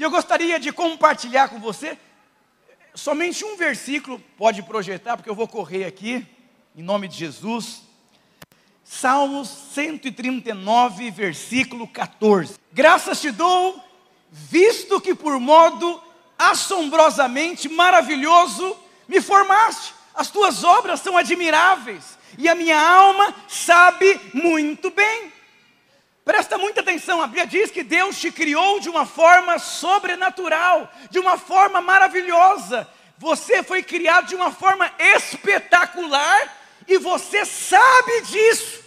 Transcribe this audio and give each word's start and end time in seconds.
E 0.00 0.02
eu 0.02 0.10
gostaria 0.10 0.58
de 0.58 0.72
compartilhar 0.72 1.50
com 1.50 1.60
você 1.60 1.98
somente 2.94 3.44
um 3.44 3.54
versículo, 3.54 4.18
pode 4.38 4.62
projetar, 4.62 5.14
porque 5.14 5.28
eu 5.28 5.34
vou 5.34 5.46
correr 5.46 5.84
aqui, 5.84 6.26
em 6.74 6.82
nome 6.82 7.06
de 7.06 7.18
Jesus. 7.18 7.82
Salmos 8.82 9.46
139, 9.74 11.10
versículo 11.10 11.86
14. 11.86 12.54
Graças 12.72 13.20
te 13.20 13.30
dou, 13.30 13.78
visto 14.32 15.02
que 15.02 15.14
por 15.14 15.38
modo 15.38 16.02
assombrosamente 16.38 17.68
maravilhoso 17.68 18.74
me 19.06 19.20
formaste. 19.20 19.92
As 20.14 20.30
tuas 20.30 20.64
obras 20.64 21.00
são 21.00 21.14
admiráveis 21.14 22.16
e 22.38 22.48
a 22.48 22.54
minha 22.54 22.80
alma 22.80 23.34
sabe 23.46 24.18
muito 24.32 24.90
bem. 24.92 25.30
Presta 26.24 26.58
muita 26.58 26.80
atenção, 26.80 27.22
a 27.22 27.26
Bíblia 27.26 27.46
diz 27.46 27.70
que 27.70 27.82
Deus 27.82 28.18
te 28.18 28.30
criou 28.30 28.78
de 28.78 28.88
uma 28.88 29.06
forma 29.06 29.58
sobrenatural, 29.58 30.92
de 31.10 31.18
uma 31.18 31.38
forma 31.38 31.80
maravilhosa. 31.80 32.86
Você 33.18 33.62
foi 33.62 33.82
criado 33.82 34.28
de 34.28 34.34
uma 34.34 34.50
forma 34.50 34.90
espetacular 34.98 36.56
e 36.86 36.98
você 36.98 37.44
sabe 37.44 38.20
disso. 38.22 38.80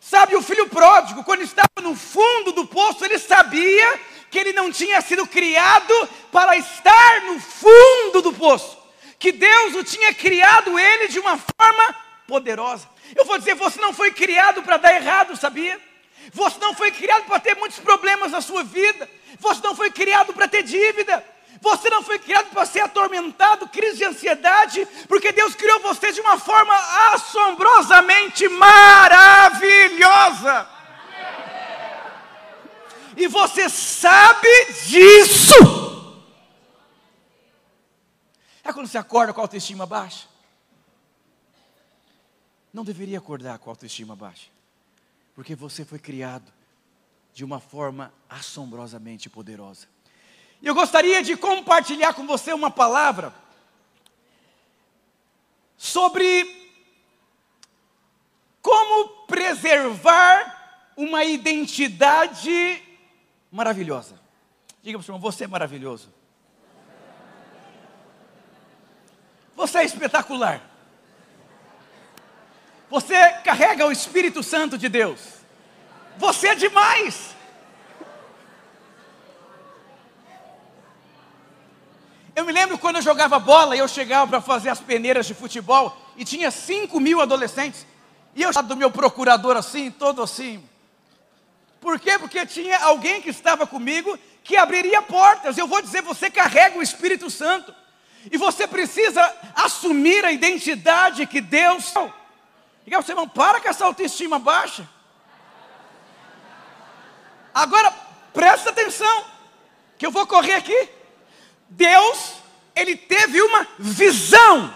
Sabe, 0.00 0.36
o 0.36 0.42
filho 0.42 0.68
pródigo, 0.68 1.24
quando 1.24 1.42
estava 1.42 1.68
no 1.82 1.94
fundo 1.94 2.52
do 2.52 2.66
poço, 2.66 3.04
ele 3.04 3.18
sabia 3.18 4.00
que 4.30 4.38
ele 4.38 4.52
não 4.52 4.70
tinha 4.70 5.00
sido 5.00 5.26
criado 5.26 5.92
para 6.30 6.56
estar 6.56 7.22
no 7.22 7.40
fundo 7.40 8.22
do 8.22 8.32
poço, 8.32 8.78
que 9.18 9.32
Deus 9.32 9.74
o 9.74 9.84
tinha 9.84 10.14
criado 10.14 10.78
ele 10.78 11.08
de 11.08 11.18
uma 11.18 11.38
forma 11.38 11.96
poderosa. 12.26 12.88
Eu 13.14 13.24
vou 13.24 13.38
dizer, 13.38 13.54
você 13.54 13.80
não 13.80 13.92
foi 13.92 14.10
criado 14.10 14.62
para 14.62 14.76
dar 14.76 14.94
errado, 14.94 15.36
sabia? 15.36 15.87
Você 16.32 16.58
não 16.58 16.74
foi 16.74 16.90
criado 16.90 17.24
para 17.24 17.40
ter 17.40 17.54
muitos 17.56 17.78
problemas 17.78 18.32
na 18.32 18.40
sua 18.40 18.62
vida. 18.64 19.08
Você 19.38 19.60
não 19.62 19.74
foi 19.74 19.90
criado 19.90 20.32
para 20.32 20.48
ter 20.48 20.62
dívida. 20.62 21.24
Você 21.60 21.90
não 21.90 22.02
foi 22.02 22.18
criado 22.18 22.50
para 22.50 22.64
ser 22.66 22.80
atormentado, 22.80 23.68
crise 23.68 23.98
de 23.98 24.04
ansiedade, 24.04 24.86
porque 25.08 25.32
Deus 25.32 25.54
criou 25.56 25.80
você 25.80 26.12
de 26.12 26.20
uma 26.20 26.38
forma 26.38 26.72
assombrosamente 27.12 28.48
maravilhosa. 28.48 29.58
E 33.16 33.26
você 33.26 33.68
sabe 33.68 34.48
disso. 34.86 35.54
É 38.62 38.72
quando 38.72 38.86
você 38.86 38.98
acorda 38.98 39.32
com 39.32 39.40
a 39.40 39.44
autoestima 39.44 39.84
baixa. 39.86 40.28
Não 42.72 42.84
deveria 42.84 43.18
acordar 43.18 43.58
com 43.58 43.70
a 43.70 43.72
autoestima 43.72 44.14
baixa, 44.14 44.46
porque 45.38 45.54
você 45.54 45.84
foi 45.84 46.00
criado 46.00 46.52
de 47.32 47.44
uma 47.44 47.60
forma 47.60 48.12
assombrosamente 48.28 49.30
poderosa. 49.30 49.86
E 50.60 50.66
eu 50.66 50.74
gostaria 50.74 51.22
de 51.22 51.36
compartilhar 51.36 52.12
com 52.12 52.26
você 52.26 52.52
uma 52.52 52.72
palavra 52.72 53.32
sobre 55.76 56.26
como 58.60 59.26
preservar 59.28 60.90
uma 60.96 61.24
identidade 61.24 62.82
maravilhosa. 63.48 64.20
Diga 64.82 64.98
para 64.98 65.02
o 65.02 65.06
senhor, 65.06 65.20
você 65.20 65.44
é 65.44 65.46
maravilhoso. 65.46 66.12
Você 69.54 69.78
é 69.78 69.84
espetacular. 69.84 70.67
Você 72.90 73.16
carrega 73.44 73.86
o 73.86 73.92
Espírito 73.92 74.42
Santo 74.42 74.78
de 74.78 74.88
Deus. 74.88 75.20
Você 76.16 76.48
é 76.48 76.54
demais. 76.54 77.36
Eu 82.34 82.44
me 82.44 82.52
lembro 82.52 82.78
quando 82.78 82.96
eu 82.96 83.02
jogava 83.02 83.38
bola 83.38 83.74
e 83.74 83.80
eu 83.80 83.88
chegava 83.88 84.26
para 84.28 84.40
fazer 84.40 84.68
as 84.68 84.80
peneiras 84.80 85.26
de 85.26 85.34
futebol 85.34 85.96
e 86.16 86.24
tinha 86.24 86.50
5 86.50 86.98
mil 87.00 87.20
adolescentes. 87.20 87.84
E 88.34 88.42
eu 88.42 88.52
do 88.62 88.76
meu 88.76 88.90
procurador 88.90 89.56
assim, 89.56 89.90
todo 89.90 90.22
assim. 90.22 90.62
Por 91.80 91.98
quê? 91.98 92.18
Porque 92.18 92.46
tinha 92.46 92.78
alguém 92.78 93.20
que 93.20 93.30
estava 93.30 93.66
comigo 93.66 94.18
que 94.44 94.56
abriria 94.56 95.02
portas. 95.02 95.58
Eu 95.58 95.66
vou 95.66 95.82
dizer, 95.82 96.02
você 96.02 96.30
carrega 96.30 96.78
o 96.78 96.82
Espírito 96.82 97.28
Santo. 97.28 97.74
E 98.30 98.36
você 98.36 98.66
precisa 98.66 99.34
assumir 99.54 100.24
a 100.24 100.32
identidade 100.32 101.26
que 101.26 101.40
Deus. 101.40 101.92
Diga 102.88 103.02
você, 103.02 103.12
irmão, 103.12 103.28
para 103.28 103.60
com 103.60 103.68
essa 103.68 103.84
autoestima 103.84 104.38
baixa. 104.38 104.88
Agora, 107.52 107.90
presta 108.32 108.70
atenção, 108.70 109.26
que 109.98 110.06
eu 110.06 110.10
vou 110.10 110.26
correr 110.26 110.54
aqui. 110.54 110.88
Deus, 111.68 112.36
ele 112.74 112.96
teve 112.96 113.42
uma 113.42 113.68
visão. 113.78 114.74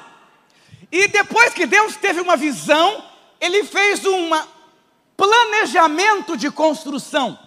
E 0.90 1.08
depois 1.08 1.54
que 1.54 1.64
Deus 1.64 1.96
teve 1.96 2.20
uma 2.20 2.36
visão, 2.36 3.02
ele 3.40 3.64
fez 3.64 4.04
um 4.04 4.28
planejamento 5.16 6.36
de 6.36 6.50
construção. 6.50 7.38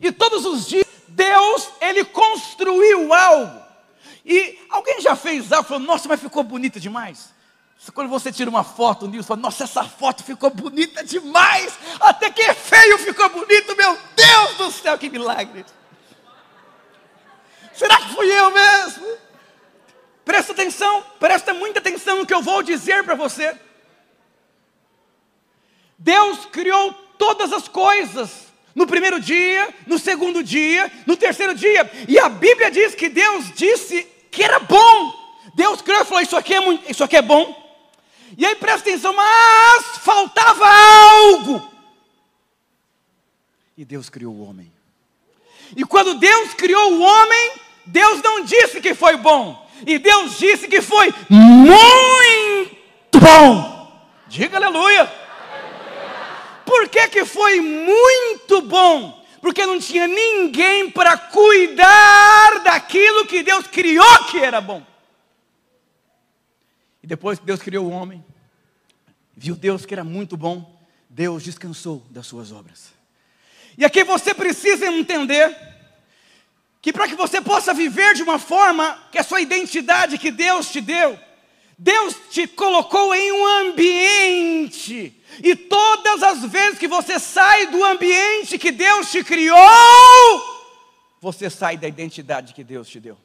E 0.00 0.12
todos 0.12 0.46
os 0.46 0.68
dias 0.68 0.86
Deus, 1.08 1.70
ele 1.80 2.04
construiu 2.04 3.12
algo. 3.12 3.60
E 4.24 4.60
alguém 4.70 5.00
já 5.00 5.16
fez 5.16 5.50
algo 5.50 5.68
falou: 5.68 5.82
"Nossa, 5.82 6.06
mas 6.06 6.20
ficou 6.20 6.44
bonito 6.44 6.78
demais". 6.78 7.33
Quando 7.92 8.08
você 8.08 8.32
tira 8.32 8.48
uma 8.48 8.64
foto, 8.64 9.04
o 9.04 9.08
Nilson 9.08 9.28
fala, 9.28 9.40
nossa, 9.40 9.64
essa 9.64 9.84
foto 9.84 10.24
ficou 10.24 10.50
bonita 10.50 11.04
demais, 11.04 11.78
até 12.00 12.30
que 12.30 12.42
é 12.42 12.54
feio 12.54 12.98
ficou 12.98 13.28
bonito, 13.28 13.76
meu 13.76 13.98
Deus 14.16 14.56
do 14.56 14.70
céu, 14.70 14.96
que 14.96 15.10
milagre. 15.10 15.64
Será 17.74 17.96
que 17.98 18.14
fui 18.14 18.26
eu 18.26 18.50
mesmo? 18.50 19.06
Presta 20.24 20.52
atenção, 20.52 21.04
presta 21.20 21.52
muita 21.52 21.80
atenção 21.80 22.18
no 22.18 22.26
que 22.26 22.32
eu 22.32 22.40
vou 22.40 22.62
dizer 22.62 23.04
para 23.04 23.14
você. 23.14 23.54
Deus 25.98 26.46
criou 26.46 26.92
todas 27.18 27.52
as 27.52 27.68
coisas, 27.68 28.52
no 28.74 28.86
primeiro 28.86 29.20
dia, 29.20 29.72
no 29.86 29.98
segundo 29.98 30.42
dia, 30.42 30.90
no 31.06 31.16
terceiro 31.16 31.54
dia, 31.54 31.90
e 32.08 32.18
a 32.18 32.28
Bíblia 32.28 32.70
diz 32.70 32.94
que 32.94 33.08
Deus 33.08 33.52
disse 33.54 34.04
que 34.30 34.42
era 34.42 34.58
bom. 34.58 35.24
Deus 35.54 35.80
criou 35.82 36.02
e 36.02 36.04
falou: 36.04 36.22
Isso 36.22 36.36
aqui 36.36 36.54
é, 36.54 36.60
muito, 36.60 36.90
isso 36.90 37.04
aqui 37.04 37.16
é 37.16 37.22
bom. 37.22 37.63
E 38.36 38.44
aí 38.44 38.56
presta 38.56 38.88
atenção, 38.88 39.12
mas 39.12 39.98
faltava 39.98 40.66
algo. 40.66 41.70
E 43.76 43.84
Deus 43.84 44.08
criou 44.08 44.34
o 44.34 44.48
homem. 44.48 44.72
E 45.76 45.84
quando 45.84 46.14
Deus 46.14 46.54
criou 46.54 46.94
o 46.94 47.00
homem, 47.00 47.52
Deus 47.86 48.22
não 48.22 48.44
disse 48.44 48.80
que 48.80 48.94
foi 48.94 49.16
bom, 49.16 49.68
e 49.86 49.98
Deus 49.98 50.38
disse 50.38 50.68
que 50.68 50.80
foi 50.80 51.12
muito 51.28 53.18
bom. 53.20 53.74
Diga 54.28 54.56
aleluia. 54.56 55.12
Por 56.64 56.88
que, 56.88 57.08
que 57.08 57.24
foi 57.24 57.60
muito 57.60 58.62
bom? 58.62 59.22
Porque 59.40 59.66
não 59.66 59.78
tinha 59.78 60.06
ninguém 60.08 60.90
para 60.90 61.16
cuidar 61.16 62.60
daquilo 62.60 63.26
que 63.26 63.42
Deus 63.42 63.66
criou 63.66 64.24
que 64.24 64.38
era 64.38 64.60
bom. 64.60 64.82
E 67.04 67.06
depois 67.06 67.38
que 67.38 67.44
Deus 67.44 67.60
criou 67.60 67.84
o 67.84 67.90
homem, 67.90 68.24
viu 69.36 69.54
Deus 69.54 69.84
que 69.84 69.92
era 69.92 70.02
muito 70.02 70.38
bom, 70.38 70.74
Deus 71.06 71.42
descansou 71.42 72.02
das 72.08 72.26
suas 72.26 72.50
obras. 72.50 72.94
E 73.76 73.84
aqui 73.84 74.02
você 74.04 74.32
precisa 74.32 74.86
entender 74.86 75.54
que 76.80 76.94
para 76.94 77.06
que 77.06 77.14
você 77.14 77.42
possa 77.42 77.74
viver 77.74 78.14
de 78.14 78.22
uma 78.22 78.38
forma 78.38 78.98
que 79.12 79.18
a 79.18 79.22
sua 79.22 79.42
identidade 79.42 80.16
que 80.16 80.30
Deus 80.30 80.72
te 80.72 80.80
deu, 80.80 81.20
Deus 81.76 82.16
te 82.30 82.46
colocou 82.46 83.14
em 83.14 83.32
um 83.32 83.46
ambiente, 83.68 85.22
e 85.42 85.54
todas 85.54 86.22
as 86.22 86.42
vezes 86.50 86.78
que 86.78 86.88
você 86.88 87.18
sai 87.18 87.66
do 87.66 87.84
ambiente 87.84 88.56
que 88.56 88.72
Deus 88.72 89.12
te 89.12 89.22
criou, 89.22 89.58
você 91.20 91.50
sai 91.50 91.76
da 91.76 91.86
identidade 91.86 92.54
que 92.54 92.64
Deus 92.64 92.88
te 92.88 92.98
deu. 92.98 93.18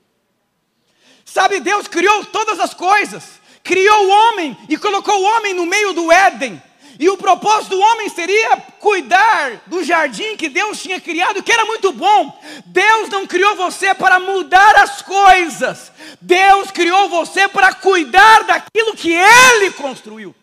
Sabe, 1.23 1.61
Deus 1.61 1.87
criou 1.87 2.25
todas 2.25 2.59
as 2.59 2.73
coisas, 2.73 3.39
criou 3.63 4.07
o 4.07 4.09
homem 4.09 4.57
e 4.67 4.77
colocou 4.77 5.15
o 5.15 5.23
homem 5.23 5.53
no 5.53 5.65
meio 5.65 5.93
do 5.93 6.11
Éden, 6.11 6.61
e 6.99 7.09
o 7.09 7.15
propósito 7.15 7.77
do 7.77 7.79
homem 7.79 8.09
seria 8.09 8.57
cuidar 8.77 9.61
do 9.67 9.81
jardim 9.81 10.35
que 10.35 10.49
Deus 10.49 10.81
tinha 10.81 10.99
criado, 10.99 11.41
que 11.41 11.51
era 11.51 11.63
muito 11.63 11.93
bom. 11.93 12.37
Deus 12.65 13.07
não 13.07 13.25
criou 13.25 13.55
você 13.55 13.95
para 13.95 14.19
mudar 14.19 14.75
as 14.75 15.01
coisas. 15.01 15.93
Deus 16.19 16.71
criou 16.71 17.07
você 17.07 17.47
para 17.47 17.73
cuidar 17.73 18.43
daquilo 18.43 18.97
que 18.97 19.13
Ele 19.13 19.71
construiu. 19.71 20.35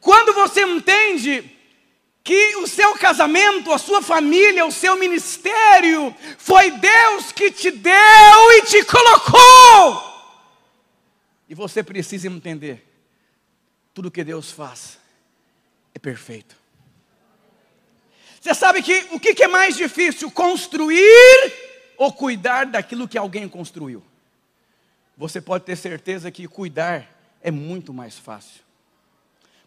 Quando 0.00 0.32
você 0.32 0.62
entende 0.62 1.50
que 2.22 2.56
o 2.58 2.66
seu 2.68 2.94
casamento, 2.94 3.72
a 3.72 3.78
sua 3.78 4.00
família, 4.00 4.64
o 4.64 4.70
seu 4.70 4.94
ministério, 4.94 6.14
foi 6.38 6.70
Deus 6.70 7.32
que 7.32 7.50
te 7.50 7.72
deu 7.72 8.52
e 8.52 8.62
te 8.62 8.84
colocou. 8.84 10.13
E 11.48 11.54
você 11.54 11.82
precisa 11.82 12.28
entender 12.28 12.86
tudo 13.92 14.10
que 14.10 14.24
Deus 14.24 14.50
faz 14.50 14.98
é 15.94 15.98
perfeito. 15.98 16.56
Você 18.40 18.52
sabe 18.52 18.82
que 18.82 18.92
o 19.12 19.20
que 19.20 19.42
é 19.42 19.48
mais 19.48 19.76
difícil? 19.76 20.30
Construir 20.30 21.52
ou 21.96 22.12
cuidar 22.12 22.66
daquilo 22.66 23.08
que 23.08 23.16
alguém 23.16 23.48
construiu? 23.48 24.02
Você 25.16 25.40
pode 25.40 25.64
ter 25.64 25.76
certeza 25.76 26.30
que 26.30 26.46
cuidar 26.48 27.08
é 27.40 27.50
muito 27.50 27.94
mais 27.94 28.18
fácil. 28.18 28.62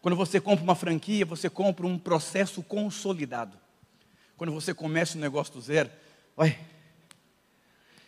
Quando 0.01 0.15
você 0.15 0.39
compra 0.39 0.63
uma 0.63 0.75
franquia, 0.75 1.25
você 1.25 1.50
compra 1.50 1.88
um 1.88 1.97
processo 1.97 2.62
consolidado. 2.62 3.57
Quando 4.35 4.51
você 4.53 4.73
começa 4.73 5.18
um 5.18 5.21
negócio 5.21 5.53
do 5.53 5.62
zero, 5.62 5.89
vai. 6.35 6.59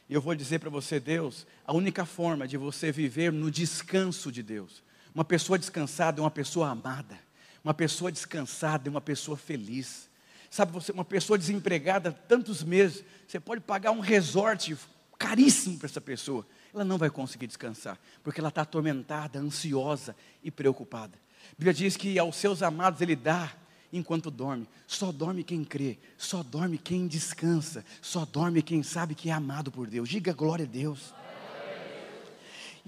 E 0.10 0.14
eu 0.14 0.22
vou 0.22 0.34
dizer 0.34 0.60
para 0.60 0.72
você, 0.72 1.00
Deus, 1.00 1.46
a 1.64 1.72
única 1.72 2.04
forma 2.04 2.48
de 2.48 2.58
você 2.58 2.92
viver 2.92 3.32
no 3.32 3.52
descanso 3.52 4.32
de 4.32 4.42
Deus. 4.42 4.82
Uma 5.14 5.24
pessoa 5.24 5.60
descansada 5.60 6.20
é 6.20 6.24
uma 6.24 6.32
pessoa 6.32 6.70
amada. 6.70 7.18
Uma 7.64 7.76
pessoa 7.76 8.12
descansada 8.12 8.90
é 8.90 8.92
uma 8.92 9.02
pessoa 9.02 9.38
feliz. 9.38 10.10
Sabe, 10.50 10.72
você, 10.72 10.92
uma 10.92 11.06
pessoa 11.06 11.38
desempregada 11.38 12.12
tantos 12.12 12.64
meses, 12.64 13.04
você 13.28 13.40
pode 13.40 13.62
pagar 13.62 13.92
um 13.92 14.00
resort 14.00 14.76
caríssimo 15.20 15.78
para 15.78 15.86
essa 15.86 16.02
pessoa. 16.02 16.44
Ela 16.74 16.84
não 16.84 16.98
vai 16.98 17.12
conseguir 17.12 17.46
descansar, 17.46 18.00
porque 18.24 18.40
ela 18.40 18.50
está 18.50 18.64
atormentada, 18.64 19.38
ansiosa 19.38 20.16
e 20.44 20.50
preocupada. 20.50 21.18
A 21.52 21.56
Bíblia 21.56 21.74
diz 21.74 21.96
que 21.96 22.18
aos 22.18 22.36
seus 22.36 22.64
amados 22.64 23.02
ele 23.02 23.16
dá 23.16 23.54
enquanto 23.92 24.32
dorme. 24.32 24.68
Só 24.88 25.12
dorme 25.12 25.44
quem 25.44 25.64
crê, 25.64 25.98
só 26.18 26.44
dorme 26.44 26.78
quem 26.78 27.08
descansa, 27.08 27.86
só 28.02 28.26
dorme 28.26 28.62
quem 28.62 28.84
sabe 28.84 29.16
que 29.16 29.30
é 29.30 29.34
amado 29.34 29.72
por 29.72 29.88
Deus. 29.88 30.10
Diga 30.10 30.34
glória 30.34 30.66
a 30.66 30.68
Deus. 30.68 31.14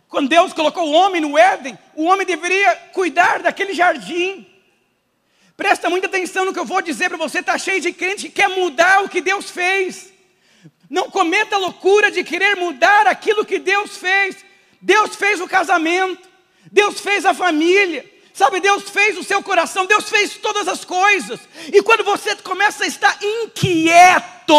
Quando 0.08 0.28
Deus 0.28 0.52
colocou 0.52 0.90
o 0.90 0.92
homem 0.92 1.22
no 1.22 1.38
Éden, 1.38 1.78
o 1.96 2.04
homem 2.04 2.26
deveria 2.26 2.76
cuidar 2.94 3.42
daquele 3.42 3.74
jardim. 3.74 4.46
Presta 5.56 5.90
muita 5.90 6.08
atenção 6.08 6.44
no 6.44 6.54
que 6.54 6.60
eu 6.60 6.66
vou 6.66 6.82
dizer 6.82 7.08
para 7.08 7.18
você, 7.18 7.40
está 7.40 7.58
cheio 7.58 7.80
de 7.80 7.94
crente 7.94 8.28
que 8.28 8.36
quer 8.36 8.50
mudar 8.50 9.04
o 9.04 9.10
que 9.10 9.22
Deus 9.22 9.50
fez. 9.50 10.12
Não 10.90 11.10
cometa 11.10 11.56
a 11.56 11.60
loucura 11.60 12.12
de 12.12 12.24
querer 12.24 12.56
mudar 12.58 13.08
aquilo 13.08 13.46
que 13.46 13.60
Deus 13.60 13.96
fez. 13.96 14.44
Deus 14.82 15.16
fez 15.16 15.40
o 15.40 15.48
casamento, 15.48 16.28
Deus 16.70 17.00
fez 17.00 17.26
a 17.26 17.34
família, 17.34 18.04
Sabe, 18.34 18.62
Deus 18.62 18.90
fez 18.90 19.18
o 19.18 19.24
seu 19.24 19.44
coração, 19.44 19.86
Deus 19.86 20.10
fez 20.10 20.36
todas 20.38 20.68
as 20.68 20.86
coisas. 20.86 21.40
E 21.72 21.82
quando 21.84 22.04
você 22.04 22.34
começa 22.38 22.86
a 22.86 22.88
estar 22.88 23.18
inquieto, 23.22 24.56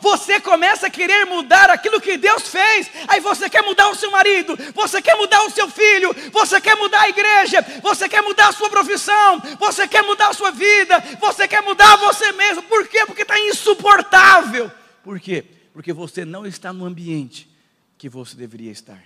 você 0.00 0.38
começa 0.40 0.86
a 0.88 0.90
querer 0.90 1.24
mudar 1.24 1.70
aquilo 1.70 2.00
que 2.00 2.18
Deus 2.18 2.48
fez. 2.48 2.90
Aí 3.08 3.20
você 3.20 3.48
quer 3.48 3.62
mudar 3.62 3.88
o 3.88 3.94
seu 3.94 4.10
marido, 4.10 4.56
você 4.74 5.00
quer 5.00 5.16
mudar 5.16 5.42
o 5.44 5.50
seu 5.50 5.68
filho, 5.70 6.14
você 6.30 6.60
quer 6.60 6.76
mudar 6.76 7.00
a 7.00 7.08
igreja, 7.08 7.64
você 7.82 8.08
quer 8.08 8.22
mudar 8.22 8.48
a 8.48 8.52
sua 8.52 8.68
profissão, 8.68 9.40
você 9.58 9.88
quer 9.88 10.02
mudar 10.02 10.28
a 10.28 10.34
sua 10.34 10.50
vida, 10.50 11.02
você 11.18 11.48
quer 11.48 11.62
mudar 11.62 11.96
você 11.96 12.30
mesmo. 12.32 12.62
Por 12.64 12.86
quê? 12.86 13.06
Porque 13.06 13.22
está 13.22 13.40
insuportável. 13.40 14.70
Por 15.02 15.18
quê? 15.18 15.44
Porque 15.72 15.94
você 15.94 16.26
não 16.26 16.44
está 16.44 16.74
no 16.74 16.84
ambiente 16.84 17.48
que 17.96 18.08
você 18.08 18.36
deveria 18.36 18.70
estar. 18.70 19.02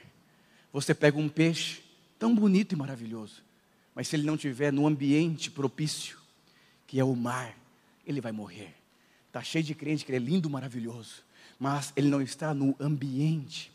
Você 0.72 0.92
pega 0.92 1.16
um 1.16 1.28
peixe 1.28 1.82
tão 2.18 2.34
bonito 2.34 2.74
e 2.74 2.76
maravilhoso 2.76 3.47
mas 3.98 4.06
se 4.06 4.14
ele 4.14 4.22
não 4.22 4.36
estiver 4.36 4.72
no 4.72 4.86
ambiente 4.86 5.50
propício, 5.50 6.18
que 6.86 7.00
é 7.00 7.04
o 7.04 7.16
mar, 7.16 7.58
ele 8.06 8.20
vai 8.20 8.30
morrer. 8.30 8.72
Está 9.26 9.42
cheio 9.42 9.64
de 9.64 9.74
crente 9.74 10.04
que 10.04 10.12
ele 10.12 10.24
é 10.24 10.30
lindo, 10.30 10.48
maravilhoso, 10.48 11.24
mas 11.58 11.92
ele 11.96 12.06
não 12.06 12.22
está 12.22 12.54
no 12.54 12.76
ambiente 12.78 13.72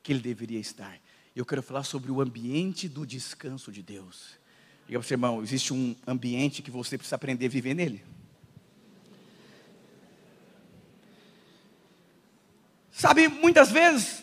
que 0.00 0.12
ele 0.12 0.20
deveria 0.20 0.60
estar. 0.60 0.96
Eu 1.34 1.44
quero 1.44 1.60
falar 1.60 1.82
sobre 1.82 2.12
o 2.12 2.20
ambiente 2.20 2.88
do 2.88 3.04
descanso 3.04 3.72
de 3.72 3.82
Deus. 3.82 4.38
Diga 4.86 5.00
para 5.00 5.08
você, 5.08 5.14
irmão, 5.14 5.42
existe 5.42 5.74
um 5.74 5.96
ambiente 6.06 6.62
que 6.62 6.70
você 6.70 6.96
precisa 6.96 7.16
aprender 7.16 7.46
a 7.46 7.48
viver 7.48 7.74
nele. 7.74 8.04
Sabe, 12.92 13.26
muitas 13.26 13.72
vezes 13.72 14.22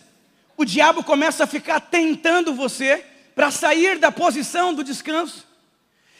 o 0.55 0.63
diabo 0.63 1.03
começa 1.03 1.43
a 1.43 1.47
ficar 1.47 1.81
tentando 1.81 2.55
você 2.55 3.10
para 3.35 3.51
sair 3.51 3.97
da 3.97 4.11
posição 4.11 4.73
do 4.73 4.83
descanso. 4.83 5.51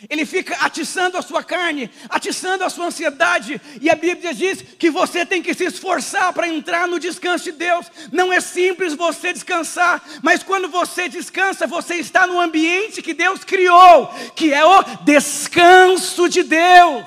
Ele 0.10 0.26
fica 0.26 0.56
atiçando 0.56 1.16
a 1.16 1.22
sua 1.22 1.44
carne, 1.44 1.90
atiçando 2.10 2.64
a 2.64 2.70
sua 2.70 2.88
ansiedade, 2.88 3.62
e 3.80 3.90
a 3.90 3.96
Bíblia 3.96 4.34
diz 4.34 4.62
que 4.62 4.90
você 4.90 5.26
tem 5.26 5.44
que 5.44 5.54
se 5.54 5.66
esforçar 5.66 6.34
para 6.34 6.48
entrar 6.48 6.88
no 6.88 7.00
descanso 7.00 7.44
de 7.46 7.52
Deus. 7.52 7.86
Não 8.12 8.34
é 8.34 8.40
simples 8.40 8.96
você 8.96 9.32
descansar, 9.32 10.04
mas 10.24 10.42
quando 10.42 10.68
você 10.70 11.08
descansa, 11.08 11.68
você 11.68 11.96
está 11.96 12.26
no 12.26 12.40
ambiente 12.40 13.02
que 13.02 13.14
Deus 13.14 13.44
criou, 13.44 14.08
que 14.36 14.52
é 14.52 14.66
o 14.66 14.84
descanso 15.04 16.28
de 16.28 16.42
Deus. 16.42 17.06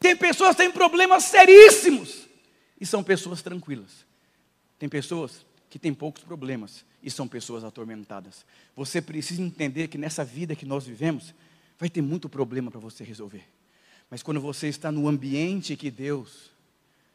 Tem 0.00 0.16
pessoas 0.16 0.52
que 0.52 0.62
têm 0.62 0.70
problemas 0.70 1.24
seríssimos 1.24 2.26
e 2.80 2.86
são 2.86 3.02
pessoas 3.02 3.42
tranquilas. 3.42 4.06
Tem 4.78 4.88
pessoas 4.88 5.44
que 5.68 5.78
têm 5.78 5.92
poucos 5.92 6.22
problemas 6.22 6.84
e 7.02 7.10
são 7.10 7.28
pessoas 7.28 7.64
atormentadas. 7.64 8.44
Você 8.74 9.00
precisa 9.00 9.42
entender 9.42 9.88
que 9.88 9.98
nessa 9.98 10.24
vida 10.24 10.56
que 10.56 10.66
nós 10.66 10.86
vivemos, 10.86 11.34
vai 11.78 11.88
ter 11.88 12.02
muito 12.02 12.28
problema 12.28 12.70
para 12.70 12.80
você 12.80 13.04
resolver. 13.04 13.44
Mas 14.10 14.22
quando 14.22 14.40
você 14.40 14.68
está 14.68 14.90
no 14.90 15.06
ambiente 15.06 15.76
que 15.76 15.90
Deus 15.90 16.50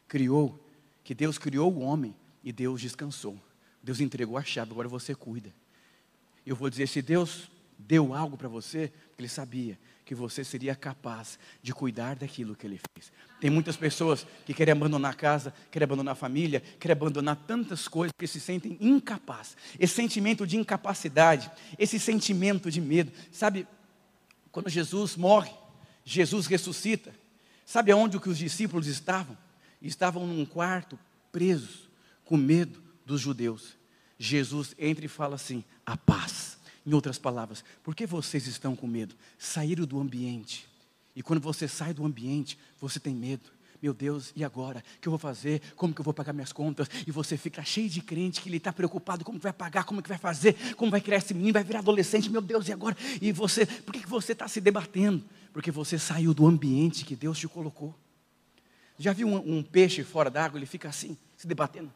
criou, 0.08 0.58
que 1.02 1.14
Deus 1.14 1.38
criou 1.38 1.72
o 1.72 1.80
homem 1.80 2.14
e 2.42 2.52
Deus 2.52 2.80
descansou. 2.80 3.38
Deus 3.82 4.00
entregou 4.00 4.38
a 4.38 4.44
chave, 4.44 4.70
agora 4.70 4.88
você 4.88 5.14
cuida. 5.14 5.52
Eu 6.46 6.56
vou 6.56 6.70
dizer, 6.70 6.88
se 6.88 7.02
Deus 7.02 7.50
deu 7.78 8.14
algo 8.14 8.36
para 8.36 8.48
você, 8.48 8.92
Ele 9.18 9.28
sabia 9.28 9.78
que 10.04 10.14
você 10.14 10.44
seria 10.44 10.74
capaz 10.74 11.38
de 11.62 11.72
cuidar 11.72 12.16
daquilo 12.16 12.54
que 12.54 12.66
Ele 12.66 12.78
fez. 12.94 13.10
Tem 13.40 13.50
muitas 13.50 13.76
pessoas 13.76 14.26
que 14.44 14.52
querem 14.52 14.72
abandonar 14.72 15.12
a 15.12 15.16
casa, 15.16 15.54
querem 15.70 15.84
abandonar 15.84 16.12
a 16.12 16.16
família, 16.16 16.62
querem 16.78 16.92
abandonar 16.92 17.36
tantas 17.46 17.88
coisas 17.88 18.12
que 18.18 18.26
se 18.26 18.40
sentem 18.40 18.76
incapazes. 18.80 19.56
Esse 19.78 19.94
sentimento 19.94 20.46
de 20.46 20.56
incapacidade, 20.56 21.50
esse 21.78 21.98
sentimento 21.98 22.70
de 22.70 22.80
medo, 22.80 23.12
sabe? 23.32 23.66
Quando 24.52 24.68
Jesus 24.68 25.16
morre, 25.16 25.52
Jesus 26.04 26.46
ressuscita. 26.46 27.14
Sabe 27.64 27.90
aonde 27.90 28.20
que 28.20 28.28
os 28.28 28.38
discípulos 28.38 28.86
estavam? 28.86 29.36
Estavam 29.80 30.26
num 30.26 30.44
quarto, 30.44 30.98
presos, 31.32 31.88
com 32.24 32.36
medo 32.36 32.82
dos 33.04 33.20
judeus. 33.20 33.76
Jesus 34.18 34.74
entra 34.78 35.04
e 35.04 35.08
fala 35.08 35.34
assim: 35.34 35.64
a 35.84 35.96
paz. 35.96 36.43
Em 36.86 36.92
outras 36.92 37.18
palavras, 37.18 37.64
por 37.82 37.94
que 37.94 38.06
vocês 38.06 38.46
estão 38.46 38.76
com 38.76 38.86
medo? 38.86 39.14
Saíram 39.38 39.86
do 39.86 39.98
ambiente. 39.98 40.68
E 41.16 41.22
quando 41.22 41.40
você 41.40 41.66
sai 41.66 41.94
do 41.94 42.04
ambiente, 42.04 42.58
você 42.78 43.00
tem 43.00 43.14
medo. 43.14 43.54
Meu 43.80 43.92
Deus, 43.92 44.32
e 44.34 44.42
agora? 44.42 44.82
O 44.96 45.00
que 45.00 45.08
eu 45.08 45.10
vou 45.10 45.18
fazer? 45.18 45.60
Como 45.76 45.92
que 45.92 46.00
eu 46.00 46.04
vou 46.04 46.14
pagar 46.14 46.32
minhas 46.32 46.52
contas? 46.52 46.88
E 47.06 47.10
você 47.10 47.36
fica 47.36 47.62
cheio 47.62 47.88
de 47.88 48.00
crente 48.00 48.40
que 48.40 48.48
ele 48.48 48.56
está 48.56 48.72
preocupado, 48.72 49.24
como 49.24 49.38
que 49.38 49.42
vai 49.42 49.52
pagar, 49.52 49.84
como 49.84 50.02
que 50.02 50.08
vai 50.08 50.16
fazer, 50.18 50.74
como 50.74 50.90
vai 50.90 51.00
criar 51.00 51.18
esse 51.18 51.34
menino, 51.34 51.52
vai 51.52 51.64
virar 51.64 51.80
adolescente, 51.80 52.30
meu 52.30 52.40
Deus, 52.40 52.66
e 52.68 52.72
agora? 52.72 52.96
E 53.20 53.30
você, 53.30 53.66
por 53.66 53.92
que, 53.92 54.00
que 54.00 54.08
você 54.08 54.32
está 54.32 54.48
se 54.48 54.60
debatendo? 54.60 55.22
Porque 55.52 55.70
você 55.70 55.98
saiu 55.98 56.32
do 56.32 56.46
ambiente 56.46 57.04
que 57.04 57.14
Deus 57.14 57.38
te 57.38 57.46
colocou. 57.46 57.94
Já 58.98 59.12
viu 59.12 59.28
um, 59.28 59.58
um 59.58 59.62
peixe 59.62 60.02
fora 60.02 60.30
d'água, 60.30 60.58
ele 60.58 60.66
fica 60.66 60.88
assim, 60.88 61.16
se 61.36 61.46
debatendo? 61.46 61.92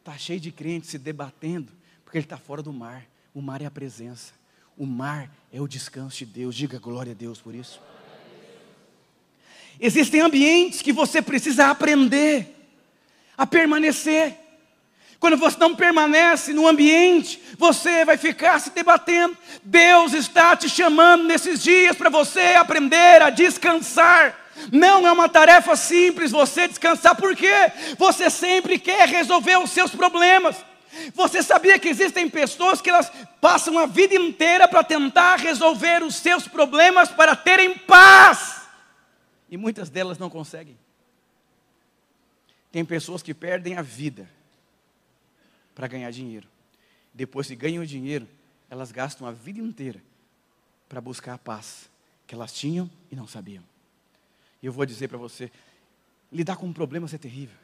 Está 0.00 0.18
cheio 0.18 0.38
de 0.38 0.52
crente 0.52 0.86
se 0.86 0.98
debatendo, 0.98 1.72
porque 2.04 2.18
ele 2.18 2.26
está 2.26 2.36
fora 2.36 2.62
do 2.62 2.72
mar. 2.72 3.06
O 3.36 3.42
mar 3.42 3.60
é 3.60 3.66
a 3.66 3.70
presença. 3.70 4.32
O 4.78 4.86
mar 4.86 5.28
é 5.52 5.60
o 5.60 5.68
descanso 5.68 6.16
de 6.16 6.24
Deus. 6.24 6.54
Diga 6.54 6.78
glória 6.78 7.12
a 7.12 7.14
Deus 7.14 7.38
por 7.38 7.54
isso. 7.54 7.78
Existem 9.78 10.22
ambientes 10.22 10.80
que 10.80 10.90
você 10.90 11.20
precisa 11.20 11.66
aprender 11.66 12.48
a 13.36 13.46
permanecer. 13.46 14.34
Quando 15.20 15.36
você 15.36 15.58
não 15.58 15.76
permanece 15.76 16.54
no 16.54 16.66
ambiente, 16.66 17.38
você 17.58 18.06
vai 18.06 18.16
ficar 18.16 18.58
se 18.58 18.70
debatendo. 18.70 19.36
Deus 19.62 20.14
está 20.14 20.56
te 20.56 20.70
chamando 20.70 21.24
nesses 21.24 21.62
dias 21.62 21.94
para 21.94 22.08
você 22.08 22.54
aprender 22.54 23.20
a 23.20 23.28
descansar. 23.28 24.34
Não 24.72 25.06
é 25.06 25.12
uma 25.12 25.28
tarefa 25.28 25.76
simples 25.76 26.30
você 26.30 26.66
descansar, 26.66 27.14
porque 27.14 27.52
você 27.98 28.30
sempre 28.30 28.78
quer 28.78 29.06
resolver 29.06 29.58
os 29.58 29.72
seus 29.72 29.90
problemas. 29.90 30.56
Você 31.14 31.42
sabia 31.42 31.78
que 31.78 31.88
existem 31.88 32.28
pessoas 32.28 32.80
que 32.80 32.90
elas 32.90 33.10
passam 33.40 33.78
a 33.78 33.86
vida 33.86 34.14
inteira 34.14 34.66
para 34.68 34.84
tentar 34.84 35.36
resolver 35.36 36.02
os 36.02 36.16
seus 36.16 36.46
problemas 36.48 37.10
para 37.10 37.34
terem 37.34 37.78
paz? 37.78 38.66
E 39.48 39.56
muitas 39.56 39.88
delas 39.88 40.18
não 40.18 40.28
conseguem. 40.28 40.76
Tem 42.72 42.84
pessoas 42.84 43.22
que 43.22 43.32
perdem 43.32 43.76
a 43.76 43.82
vida 43.82 44.28
para 45.74 45.86
ganhar 45.86 46.10
dinheiro. 46.10 46.48
Depois 47.14 47.46
que 47.46 47.56
ganham 47.56 47.82
o 47.82 47.86
dinheiro, 47.86 48.28
elas 48.68 48.92
gastam 48.92 49.26
a 49.26 49.32
vida 49.32 49.60
inteira 49.60 50.02
para 50.88 51.00
buscar 51.00 51.34
a 51.34 51.38
paz 51.38 51.88
que 52.26 52.34
elas 52.34 52.52
tinham 52.52 52.90
e 53.10 53.16
não 53.16 53.26
sabiam. 53.26 53.62
E 54.62 54.66
eu 54.66 54.72
vou 54.72 54.84
dizer 54.84 55.08
para 55.08 55.18
você: 55.18 55.50
lidar 56.30 56.56
com 56.56 56.72
problemas 56.72 57.14
é 57.14 57.18
terrível. 57.18 57.56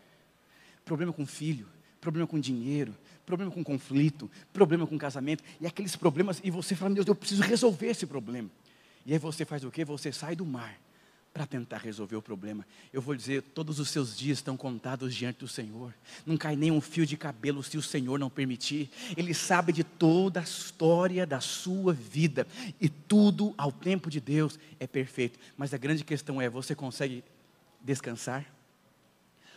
Problema 0.84 1.12
com 1.12 1.26
filho, 1.26 1.68
problema 2.02 2.26
com 2.26 2.38
dinheiro, 2.38 2.94
problema 3.24 3.50
com 3.50 3.62
conflito, 3.62 4.28
problema 4.52 4.86
com 4.86 4.98
casamento, 4.98 5.42
e 5.60 5.66
aqueles 5.66 5.94
problemas, 5.94 6.40
e 6.42 6.50
você 6.50 6.74
fala, 6.74 6.90
meu 6.90 6.96
Deus, 6.96 7.06
eu 7.06 7.14
preciso 7.14 7.42
resolver 7.42 7.86
esse 7.86 8.04
problema. 8.04 8.50
E 9.06 9.12
aí 9.12 9.18
você 9.18 9.44
faz 9.44 9.62
o 9.64 9.70
que? 9.70 9.84
Você 9.84 10.12
sai 10.12 10.34
do 10.34 10.44
mar 10.44 10.78
para 11.32 11.46
tentar 11.46 11.78
resolver 11.78 12.16
o 12.16 12.20
problema. 12.20 12.66
Eu 12.92 13.00
vou 13.00 13.14
dizer, 13.14 13.40
todos 13.40 13.78
os 13.78 13.88
seus 13.88 14.18
dias 14.18 14.38
estão 14.38 14.56
contados 14.56 15.14
diante 15.14 15.38
do 15.38 15.48
Senhor. 15.48 15.94
Não 16.26 16.36
cai 16.36 16.56
nem 16.56 16.72
um 16.72 16.80
fio 16.80 17.06
de 17.06 17.16
cabelo 17.16 17.62
se 17.62 17.78
o 17.78 17.82
Senhor 17.82 18.18
não 18.18 18.28
permitir. 18.28 18.90
Ele 19.16 19.32
sabe 19.32 19.72
de 19.72 19.84
toda 19.84 20.40
a 20.40 20.42
história 20.42 21.24
da 21.24 21.40
sua 21.40 21.92
vida 21.92 22.46
e 22.80 22.88
tudo 22.88 23.54
ao 23.56 23.70
tempo 23.70 24.10
de 24.10 24.20
Deus 24.20 24.58
é 24.78 24.86
perfeito. 24.88 25.38
Mas 25.56 25.72
a 25.72 25.78
grande 25.78 26.04
questão 26.04 26.42
é, 26.42 26.50
você 26.50 26.74
consegue 26.74 27.24
descansar? 27.80 28.44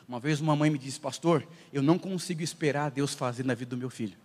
Uma 0.07 0.19
vez 0.19 0.39
uma 0.39 0.55
mãe 0.55 0.69
me 0.69 0.77
disse, 0.77 0.99
pastor, 0.99 1.45
eu 1.73 1.81
não 1.81 1.97
consigo 1.97 2.43
esperar 2.43 2.91
Deus 2.91 3.13
fazer 3.13 3.43
na 3.43 3.55
vida 3.55 3.71
do 3.71 3.77
meu 3.77 3.89
filho. 3.89 4.15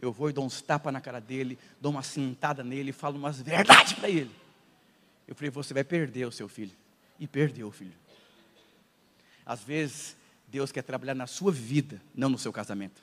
Eu 0.00 0.12
vou 0.12 0.30
e 0.30 0.32
dou 0.32 0.44
uns 0.44 0.60
tapas 0.60 0.92
na 0.92 1.00
cara 1.00 1.20
dele, 1.20 1.58
dou 1.80 1.92
uma 1.92 2.02
cintada 2.02 2.62
nele 2.62 2.92
falo 2.92 3.16
umas 3.16 3.40
verdades 3.40 3.92
para 3.94 4.08
ele. 4.08 4.30
Eu 5.26 5.34
falei, 5.34 5.50
você 5.50 5.72
vai 5.72 5.84
perder 5.84 6.26
o 6.26 6.32
seu 6.32 6.48
filho. 6.48 6.72
E 7.18 7.26
perdeu 7.26 7.68
o 7.68 7.70
filho. 7.70 7.94
Às 9.46 9.62
vezes, 9.62 10.16
Deus 10.48 10.72
quer 10.72 10.82
trabalhar 10.82 11.14
na 11.14 11.26
sua 11.26 11.52
vida, 11.52 12.00
não 12.14 12.28
no 12.28 12.38
seu 12.38 12.52
casamento. 12.52 13.00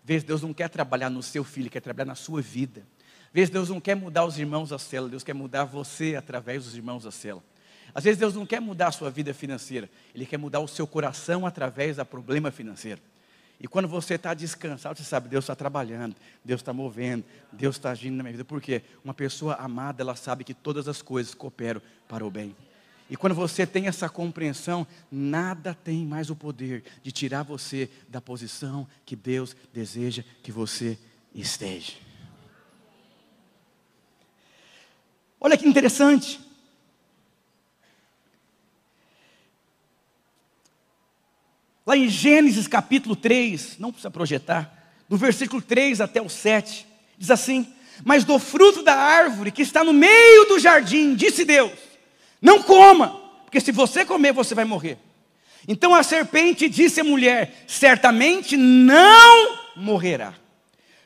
Às 0.00 0.04
vezes, 0.04 0.24
Deus 0.24 0.42
não 0.42 0.52
quer 0.54 0.68
trabalhar 0.68 1.10
no 1.10 1.22
seu 1.22 1.44
filho, 1.44 1.70
quer 1.70 1.80
trabalhar 1.80 2.06
na 2.06 2.14
sua 2.14 2.40
vida. 2.40 2.82
Às 3.26 3.32
vezes, 3.32 3.50
Deus 3.50 3.68
não 3.68 3.80
quer 3.80 3.94
mudar 3.94 4.24
os 4.24 4.38
irmãos 4.38 4.70
da 4.70 4.78
cela, 4.78 5.08
Deus 5.08 5.24
quer 5.24 5.34
mudar 5.34 5.64
você 5.64 6.14
através 6.14 6.64
dos 6.64 6.74
irmãos 6.74 7.04
da 7.04 7.10
cela. 7.10 7.42
Às 7.94 8.04
vezes, 8.04 8.18
Deus 8.18 8.34
não 8.34 8.46
quer 8.46 8.60
mudar 8.60 8.88
a 8.88 8.92
sua 8.92 9.10
vida 9.10 9.32
financeira, 9.34 9.88
Ele 10.14 10.26
quer 10.26 10.38
mudar 10.38 10.60
o 10.60 10.68
seu 10.68 10.86
coração 10.86 11.46
através 11.46 11.96
do 11.96 12.04
problema 12.04 12.50
financeiro. 12.50 13.00
E 13.60 13.66
quando 13.66 13.88
você 13.88 14.14
está 14.14 14.34
descansado, 14.34 14.98
você 14.98 15.04
sabe, 15.04 15.28
Deus 15.28 15.44
está 15.44 15.54
trabalhando, 15.54 16.14
Deus 16.44 16.60
está 16.60 16.72
movendo, 16.72 17.24
Deus 17.52 17.74
está 17.74 17.90
agindo 17.90 18.16
na 18.16 18.22
minha 18.22 18.32
vida. 18.32 18.44
Por 18.44 18.60
quê? 18.60 18.82
Uma 19.04 19.12
pessoa 19.12 19.54
amada, 19.54 20.02
ela 20.02 20.14
sabe 20.14 20.44
que 20.44 20.54
todas 20.54 20.86
as 20.86 21.02
coisas 21.02 21.34
cooperam 21.34 21.82
para 22.06 22.24
o 22.24 22.30
bem. 22.30 22.54
E 23.10 23.16
quando 23.16 23.34
você 23.34 23.66
tem 23.66 23.86
essa 23.86 24.08
compreensão, 24.08 24.86
nada 25.10 25.74
tem 25.74 26.04
mais 26.06 26.30
o 26.30 26.36
poder 26.36 26.84
de 27.02 27.10
tirar 27.10 27.42
você 27.42 27.90
da 28.08 28.20
posição 28.20 28.86
que 29.04 29.16
Deus 29.16 29.56
deseja 29.72 30.22
que 30.42 30.52
você 30.52 30.98
esteja. 31.34 31.94
Olha 35.40 35.56
que 35.56 35.66
interessante. 35.66 36.47
Lá 41.88 41.96
em 41.96 42.06
Gênesis 42.06 42.68
capítulo 42.68 43.16
3, 43.16 43.78
não 43.78 43.90
precisa 43.90 44.10
projetar, 44.10 44.92
do 45.08 45.16
versículo 45.16 45.62
3 45.62 46.02
até 46.02 46.20
o 46.20 46.28
7, 46.28 46.86
diz 47.16 47.30
assim: 47.30 47.66
Mas 48.04 48.24
do 48.24 48.38
fruto 48.38 48.82
da 48.82 48.94
árvore 48.94 49.50
que 49.50 49.62
está 49.62 49.82
no 49.82 49.94
meio 49.94 50.44
do 50.44 50.58
jardim, 50.58 51.14
disse 51.14 51.46
Deus: 51.46 51.72
Não 52.42 52.62
coma, 52.62 53.18
porque 53.42 53.58
se 53.58 53.72
você 53.72 54.04
comer, 54.04 54.34
você 54.34 54.54
vai 54.54 54.66
morrer. 54.66 54.98
Então 55.66 55.94
a 55.94 56.02
serpente 56.02 56.68
disse 56.68 57.00
à 57.00 57.04
mulher: 57.04 57.64
Certamente 57.66 58.54
não 58.54 59.58
morrerá, 59.74 60.34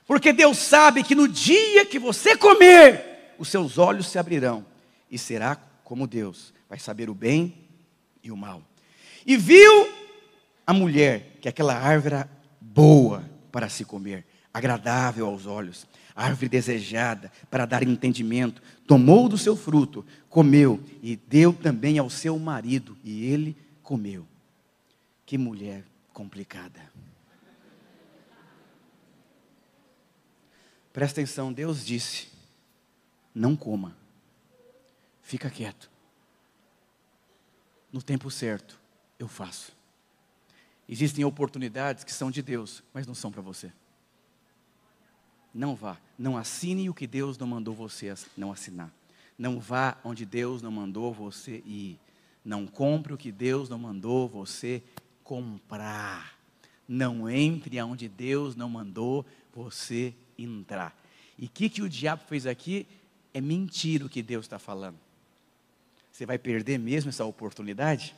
porque 0.05 0.33
Deus 0.33 0.59
sabe 0.59 1.05
que 1.05 1.15
no 1.15 1.29
dia 1.29 1.87
que 1.87 2.01
você 2.01 2.37
comer, 2.37 3.37
os 3.39 3.47
seus 3.47 3.79
olhos 3.79 4.09
se 4.09 4.19
abrirão 4.19 4.67
e 5.09 5.17
será 5.17 5.57
como 5.85 6.09
Deus, 6.09 6.53
vai 6.69 6.81
saber 6.81 7.09
o 7.09 7.15
bem 7.15 7.55
e 8.21 8.33
o 8.33 8.37
mal. 8.37 8.61
E 9.25 9.37
viu 9.37 10.02
a 10.67 10.73
mulher 10.73 11.39
que 11.41 11.49
aquela 11.49 11.75
árvore 11.75 12.15
era 12.15 12.29
boa 12.61 13.29
para 13.51 13.69
se 13.69 13.85
comer, 13.85 14.25
agradável 14.53 15.27
aos 15.27 15.47
olhos, 15.47 15.87
árvore 16.15 16.49
desejada 16.49 17.33
para 17.51 17.67
dar 17.67 17.83
entendimento, 17.83 18.63
tomou 18.87 19.29
do 19.29 19.37
seu 19.37 19.57
fruto, 19.57 20.05
comeu 20.29 20.83
e 21.03 21.17
deu 21.17 21.53
também 21.53 21.99
ao 21.99 22.09
seu 22.09 22.39
marido, 22.39 22.97
e 23.03 23.25
ele 23.25 23.57
comeu. 23.83 24.27
Que 25.25 25.37
mulher 25.39 25.85
complicada. 26.13 26.81
Presta 30.93 31.21
atenção, 31.21 31.53
Deus 31.53 31.85
disse: 31.85 32.29
não 33.35 33.57
coma, 33.57 33.97
fica 35.23 35.49
quieto. 35.49 35.91
No 37.91 38.03
tempo 38.03 38.31
certo, 38.31 38.79
eu 39.19 39.29
faço. 39.29 39.73
Existem 40.93 41.25
oportunidades 41.25 42.05
que 42.05 42.13
são 42.13 42.31
de 42.31 42.43
Deus, 42.43 42.83
mas 42.93 43.07
não 43.07 43.15
são 43.15 43.33
para 43.33 43.41
você. 43.41 43.73
Não 45.55 45.75
vá, 45.75 45.97
não 46.19 46.37
assine 46.37 46.91
o 46.91 46.93
que 46.93 47.07
Deus 47.07 47.39
não 47.39 47.47
mandou 47.47 47.75
você 47.75 48.15
não 48.37 48.53
assinar. 48.53 48.93
Não 49.39 49.59
vá 49.59 49.97
onde 50.05 50.27
Deus 50.27 50.61
não 50.61 50.71
mandou 50.71 51.11
você 51.11 51.63
ir. 51.65 51.99
Não 52.45 52.67
compre 52.67 53.15
o 53.15 53.17
que 53.17 53.33
Deus 53.33 53.71
não 53.71 53.79
mandou 53.79 54.29
você 54.29 54.83
comprar. 55.25 56.39
Não 56.87 57.27
entre 57.27 57.79
aonde 57.79 58.07
Deus 58.07 58.55
não 58.55 58.69
mandou 58.69 59.25
você 59.55 60.13
entrar. 60.39 60.95
E 61.39 61.47
o 61.47 61.49
que, 61.49 61.71
que 61.71 61.81
o 61.81 61.89
diabo 61.89 62.23
fez 62.29 62.47
aqui? 62.47 62.87
É 63.33 63.41
mentira 63.41 64.05
o 64.05 64.11
que 64.11 64.23
Deus 64.23 64.45
está 64.45 64.59
falando. 64.59 64.99
Você 66.13 66.27
vai 66.27 66.37
perder 66.37 66.79
mesmo 66.79 67.09
essa 67.09 67.25
oportunidade? 67.25 68.15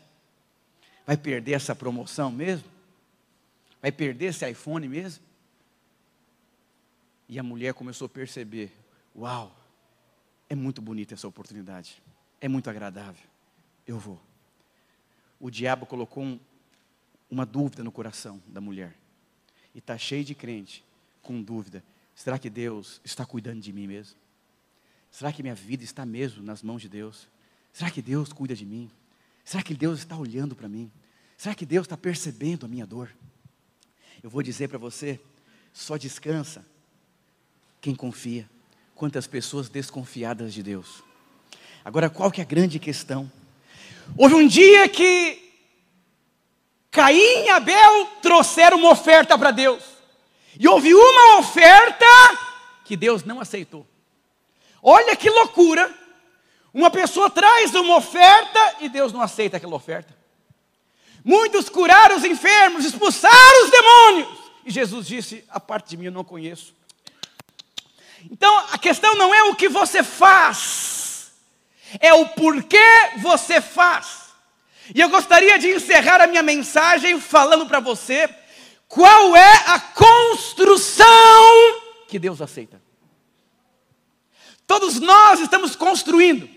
Vai 1.07 1.17
perder 1.17 1.53
essa 1.53 1.75
promoção 1.75 2.31
mesmo? 2.31 2.69
Vai 3.81 3.93
perder 3.93 4.27
esse 4.27 4.49
iPhone 4.49 4.89
mesmo? 4.89 5.23
E 7.29 7.39
a 7.39 7.43
mulher 7.43 7.75
começou 7.75 8.07
a 8.07 8.09
perceber: 8.09 8.73
uau, 9.15 9.55
é 10.49 10.55
muito 10.55 10.81
bonita 10.81 11.15
essa 11.15 11.29
oportunidade, 11.29 12.03
é 12.41 12.49
muito 12.49 12.71
agradável, 12.71 13.27
eu 13.87 13.99
vou. 13.99 14.21
O 15.39 15.51
diabo 15.51 15.85
colocou 15.85 16.23
um, 16.23 16.41
uma 17.31 17.45
dúvida 17.45 17.83
no 17.83 17.93
coração 17.93 18.43
da 18.47 18.61
mulher, 18.61 18.95
e 19.75 19.79
está 19.79 19.99
cheio 19.99 20.25
de 20.25 20.35
crente 20.35 20.85
com 21.23 21.43
dúvida: 21.43 21.83
será 22.15 22.39
que 22.39 22.49
Deus 22.49 23.01
está 23.05 23.27
cuidando 23.27 23.61
de 23.61 23.73
mim 23.73 23.87
mesmo? 23.87 24.17
Será 25.11 25.33
que 25.33 25.43
minha 25.43 25.55
vida 25.55 25.85
está 25.85 26.05
mesmo 26.05 26.43
nas 26.43 26.63
mãos 26.63 26.83
de 26.83 26.89
Deus? 26.89 27.29
Será 27.73 27.91
que 27.91 28.03
Deus 28.03 28.33
cuida 28.33 28.55
de 28.55 28.65
mim? 28.65 28.91
Será 29.45 29.63
que 29.63 29.75
Deus 29.75 30.01
está 30.01 30.17
olhando 30.17 30.57
para 30.57 30.69
mim? 30.69 30.91
Será 31.37 31.55
que 31.55 31.67
Deus 31.67 31.85
está 31.85 31.97
percebendo 31.97 32.65
a 32.65 32.69
minha 32.69 32.87
dor? 32.87 33.11
Eu 34.23 34.31
vou 34.31 34.43
dizer 34.43 34.69
para 34.69 34.79
você: 34.79 35.21
só 35.73 35.97
descansa 35.97 36.65
quem 37.81 37.95
confia. 37.95 38.49
Quantas 38.95 39.27
pessoas 39.27 39.69
desconfiadas 39.69 40.55
de 40.55 40.63
Deus. 40.63 41.03
Agora, 41.85 42.09
qual 42.09 42.31
que 42.31 42.41
é 42.41 42.45
a 42.45 42.47
grande 42.47 42.79
questão? 42.79 43.31
Houve 44.17 44.37
um 44.37 44.47
dia 44.47 44.89
que 44.89 45.45
Caim 46.91 47.45
e 47.45 47.49
Abel 47.49 48.07
trouxeram 48.23 48.79
uma 48.79 48.93
oferta 48.93 49.37
para 49.37 49.51
Deus. 49.51 49.83
E 50.59 50.69
houve 50.69 50.95
uma 50.95 51.39
oferta 51.39 52.07
que 52.85 52.97
Deus 52.97 53.25
não 53.25 53.41
aceitou. 53.41 53.85
Olha 54.81 55.17
que 55.17 55.29
loucura 55.29 55.93
uma 56.75 56.91
pessoa 56.91 57.31
traz 57.31 57.73
uma 57.73 57.97
oferta 57.97 58.77
e 58.81 58.89
Deus 58.89 59.13
não 59.13 59.21
aceita 59.21 59.59
aquela 59.59 59.77
oferta. 59.77 60.13
Muitos 61.25 61.69
curaram 61.69 62.17
os 62.17 62.25
enfermos, 62.25 62.85
expulsaram 62.85 63.65
os 63.65 63.71
demônios. 63.71 64.39
E 64.67 64.73
Jesus 64.73 65.07
disse: 65.07 65.45
A 65.49 65.61
parte 65.61 65.91
de 65.91 65.97
mim 65.97 66.07
eu 66.07 66.13
não 66.13 66.25
conheço. 66.25 66.75
Então 68.29 68.59
a 68.73 68.79
questão 68.79 69.15
não 69.15 69.33
é 69.33 69.45
o 69.45 69.55
que 69.55 69.69
você 69.69 70.03
faz, 70.03 71.31
é 72.01 72.13
o 72.13 72.27
porquê 72.31 73.13
você 73.19 73.61
faz. 73.61 74.25
E 74.93 75.01
eu 75.01 75.09
gostaria 75.09 75.59
de 75.59 75.69
encerrar 75.69 76.21
a 76.21 76.27
minha 76.27 76.43
mensagem 76.43 77.21
falando 77.21 77.67
para 77.67 77.79
você 77.79 78.29
qual 78.89 79.37
é 79.37 79.65
a 79.69 79.79
construção 79.79 80.75
que 82.09 82.19
Deus 82.19 82.43
aceita. 82.43 82.83
Todos 84.67 84.99
nós 84.99 85.41
estamos 85.41 85.77
construindo 85.77 86.54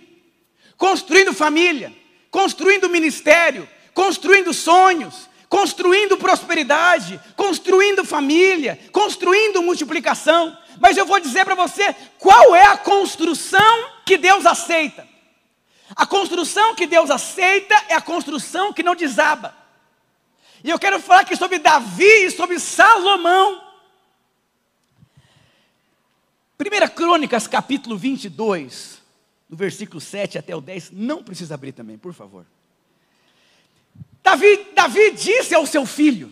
construindo 0.77 1.33
família, 1.33 1.93
construindo 2.29 2.89
ministério, 2.89 3.67
construindo 3.93 4.53
sonhos, 4.53 5.27
construindo 5.49 6.17
prosperidade, 6.17 7.19
construindo 7.35 8.05
família, 8.05 8.79
construindo 8.91 9.63
multiplicação. 9.63 10.55
Mas 10.79 10.95
eu 10.95 11.05
vou 11.05 11.19
dizer 11.19 11.43
para 11.45 11.55
você 11.55 11.95
qual 12.19 12.55
é 12.55 12.65
a 12.67 12.77
construção 12.77 13.89
que 14.05 14.17
Deus 14.17 14.45
aceita. 14.45 15.07
A 15.95 16.05
construção 16.05 16.75
que 16.75 16.85
Deus 16.85 17.09
aceita 17.09 17.73
é 17.89 17.95
a 17.95 18.01
construção 18.01 18.71
que 18.71 18.83
não 18.83 18.95
desaba. 18.95 19.55
E 20.63 20.69
eu 20.69 20.77
quero 20.77 20.99
falar 20.99 21.21
aqui 21.21 21.35
sobre 21.35 21.59
Davi 21.59 22.25
e 22.25 22.31
sobre 22.31 22.59
Salomão. 22.59 23.63
1 26.59 26.87
Crônicas, 26.89 27.47
capítulo 27.47 27.97
22 27.97 28.96
do 29.49 29.55
versículo 29.55 30.01
7 30.01 30.37
até 30.37 30.55
o 30.55 30.61
10, 30.61 30.91
não 30.91 31.23
precisa 31.23 31.53
abrir 31.53 31.71
também, 31.71 31.97
por 31.97 32.13
favor. 32.13 32.45
Davi, 34.21 34.73
Davi 34.75 35.11
disse 35.11 35.55
ao 35.55 35.65
seu 35.65 35.85
filho: 35.85 36.29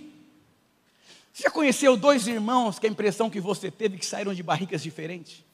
Você 1.31 1.43
já 1.43 1.49
conheceu 1.49 1.95
dois 1.95 2.27
irmãos 2.27 2.77
que 2.77 2.85
a 2.85 2.89
impressão 2.89 3.29
que 3.29 3.39
você 3.39 3.71
teve 3.71 3.97
que 3.97 4.05
saíram 4.05 4.33
de 4.33 4.43
barrigas 4.43 4.83
diferentes? 4.83 5.45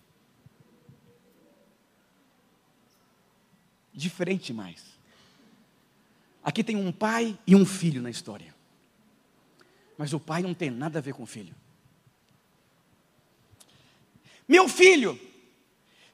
Diferente 3.94 4.52
mais. 4.54 4.84
Aqui 6.44 6.64
tem 6.64 6.76
um 6.76 6.92
pai 6.92 7.38
e 7.46 7.56
um 7.56 7.66
filho 7.66 8.02
na 8.02 8.10
história. 8.10 8.56
Mas 9.96 10.14
o 10.14 10.20
pai 10.20 10.42
não 10.42 10.56
tem 10.56 10.72
nada 10.72 10.98
a 10.98 11.02
ver 11.02 11.14
com 11.14 11.22
o 11.22 11.28
filho. 11.28 11.54
Meu 14.48 14.68
filho, 14.68 15.20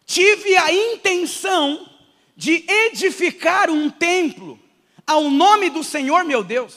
tive 0.08 0.56
a 0.58 0.74
intenção 0.74 1.88
de 2.36 2.64
edificar 2.68 3.70
um 3.70 3.90
templo 3.90 4.58
ao 5.06 5.30
nome 5.30 5.70
do 5.70 5.84
Senhor 5.84 6.24
meu 6.24 6.44
Deus. 6.44 6.74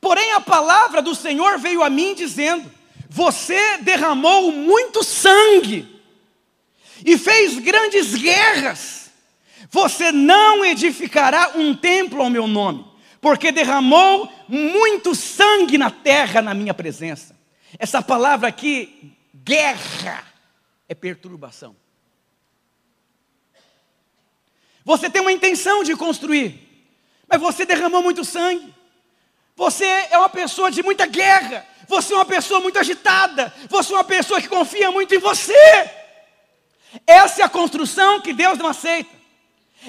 Porém, 0.00 0.32
a 0.32 0.40
palavra 0.40 1.02
do 1.02 1.14
Senhor 1.14 1.58
veio 1.58 1.82
a 1.82 1.90
mim 1.90 2.14
dizendo: 2.14 2.68
Você 3.10 3.76
derramou 3.78 4.50
muito 4.50 5.04
sangue 5.04 5.86
e 7.04 7.18
fez 7.18 7.58
grandes 7.58 8.14
guerras. 8.14 9.10
Você 9.70 10.10
não 10.10 10.64
edificará 10.64 11.52
um 11.54 11.74
templo 11.74 12.22
ao 12.22 12.30
meu 12.30 12.46
nome, 12.48 12.84
porque 13.20 13.52
derramou 13.52 14.32
muito 14.48 15.14
sangue 15.14 15.76
na 15.76 15.90
terra 15.90 16.40
na 16.40 16.54
minha 16.54 16.72
presença. 16.72 17.38
Essa 17.78 18.02
palavra 18.02 18.48
aqui, 18.48 19.12
guerra, 19.34 20.29
é 20.90 20.94
perturbação. 20.94 21.76
Você 24.84 25.08
tem 25.08 25.22
uma 25.22 25.30
intenção 25.30 25.84
de 25.84 25.94
construir, 25.94 26.58
mas 27.28 27.40
você 27.40 27.64
derramou 27.64 28.02
muito 28.02 28.24
sangue. 28.24 28.74
Você 29.54 29.84
é 29.84 30.18
uma 30.18 30.28
pessoa 30.28 30.68
de 30.68 30.82
muita 30.82 31.06
guerra. 31.06 31.64
Você 31.86 32.12
é 32.12 32.16
uma 32.16 32.24
pessoa 32.24 32.58
muito 32.58 32.76
agitada. 32.76 33.54
Você 33.68 33.92
é 33.92 33.96
uma 33.96 34.04
pessoa 34.04 34.40
que 34.40 34.48
confia 34.48 34.90
muito 34.90 35.14
em 35.14 35.18
você. 35.18 35.90
Essa 37.06 37.42
é 37.42 37.44
a 37.44 37.48
construção 37.48 38.20
que 38.20 38.32
Deus 38.32 38.58
não 38.58 38.66
aceita. 38.66 39.14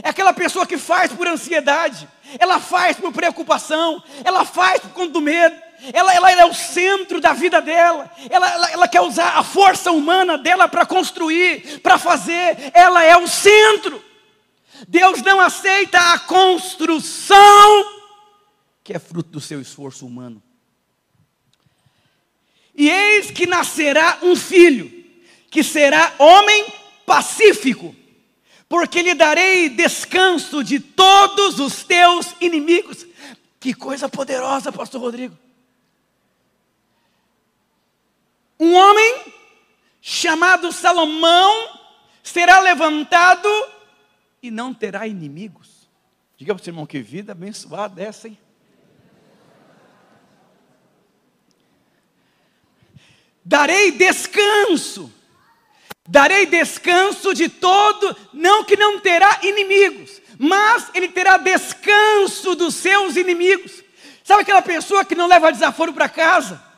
É 0.03 0.09
aquela 0.09 0.33
pessoa 0.33 0.67
que 0.67 0.77
faz 0.77 1.11
por 1.11 1.27
ansiedade, 1.27 2.07
ela 2.39 2.61
faz 2.61 2.95
por 2.95 3.11
preocupação, 3.11 4.01
ela 4.23 4.45
faz 4.45 4.79
por 4.79 4.91
conta 4.91 5.11
do 5.11 5.19
medo, 5.19 5.61
ela, 5.93 6.13
ela, 6.13 6.31
ela, 6.31 6.41
é 6.41 6.45
o 6.45 6.53
centro 6.53 7.19
da 7.19 7.33
vida 7.33 7.61
dela, 7.61 8.11
ela, 8.29 8.49
ela, 8.49 8.71
ela 8.71 8.87
quer 8.87 9.01
usar 9.01 9.37
a 9.37 9.43
força 9.43 9.91
humana 9.91 10.37
dela 10.37 10.67
para 10.67 10.85
construir, 10.85 11.79
para 11.79 11.97
fazer, 11.97 12.71
ela 12.73 13.03
é 13.03 13.17
o 13.17 13.27
centro. 13.27 14.03
Deus 14.87 15.21
não 15.21 15.39
aceita 15.39 16.13
a 16.13 16.19
construção 16.19 18.01
que 18.83 18.93
é 18.93 18.99
fruto 18.99 19.29
do 19.29 19.39
seu 19.39 19.61
esforço 19.61 20.05
humano. 20.05 20.41
E 22.75 22.89
eis 22.89 23.31
que 23.31 23.45
nascerá 23.45 24.19
um 24.21 24.35
filho, 24.35 24.91
que 25.49 25.63
será 25.63 26.13
homem 26.17 26.65
pacífico, 27.05 27.95
porque 28.67 29.01
lhe 29.01 29.13
darei 29.13 29.69
descanso 29.69 30.63
de 30.63 30.79
todos 30.79 31.59
os 31.59 31.83
teus 31.83 32.33
inimigos. 32.39 33.05
Que 33.59 33.73
coisa 33.73 34.09
poderosa, 34.09 34.71
Pastor 34.71 35.01
Rodrigo. 35.01 35.37
Um 38.61 38.75
homem 38.75 39.33
chamado 39.99 40.71
Salomão 40.71 41.79
será 42.21 42.59
levantado 42.59 43.49
e 44.39 44.51
não 44.51 44.71
terá 44.71 45.07
inimigos. 45.07 45.89
Diga 46.37 46.53
para 46.53 46.61
o 46.61 46.63
seu 46.63 46.69
irmão 46.69 46.85
que 46.85 47.01
vida 47.01 47.31
abençoada 47.31 47.99
essa, 47.99 48.27
hein? 48.27 48.37
Darei 53.43 53.93
descanso, 53.93 55.11
darei 56.07 56.45
descanso 56.45 57.33
de 57.33 57.49
todo, 57.49 58.15
não 58.31 58.63
que 58.63 58.77
não 58.77 58.99
terá 58.99 59.39
inimigos, 59.41 60.21
mas 60.37 60.91
ele 60.93 61.07
terá 61.07 61.37
descanso 61.37 62.53
dos 62.53 62.75
seus 62.75 63.15
inimigos. 63.15 63.83
Sabe 64.23 64.43
aquela 64.43 64.61
pessoa 64.61 65.03
que 65.03 65.15
não 65.15 65.25
leva 65.25 65.51
desaforo 65.51 65.91
para 65.91 66.07
casa? 66.07 66.70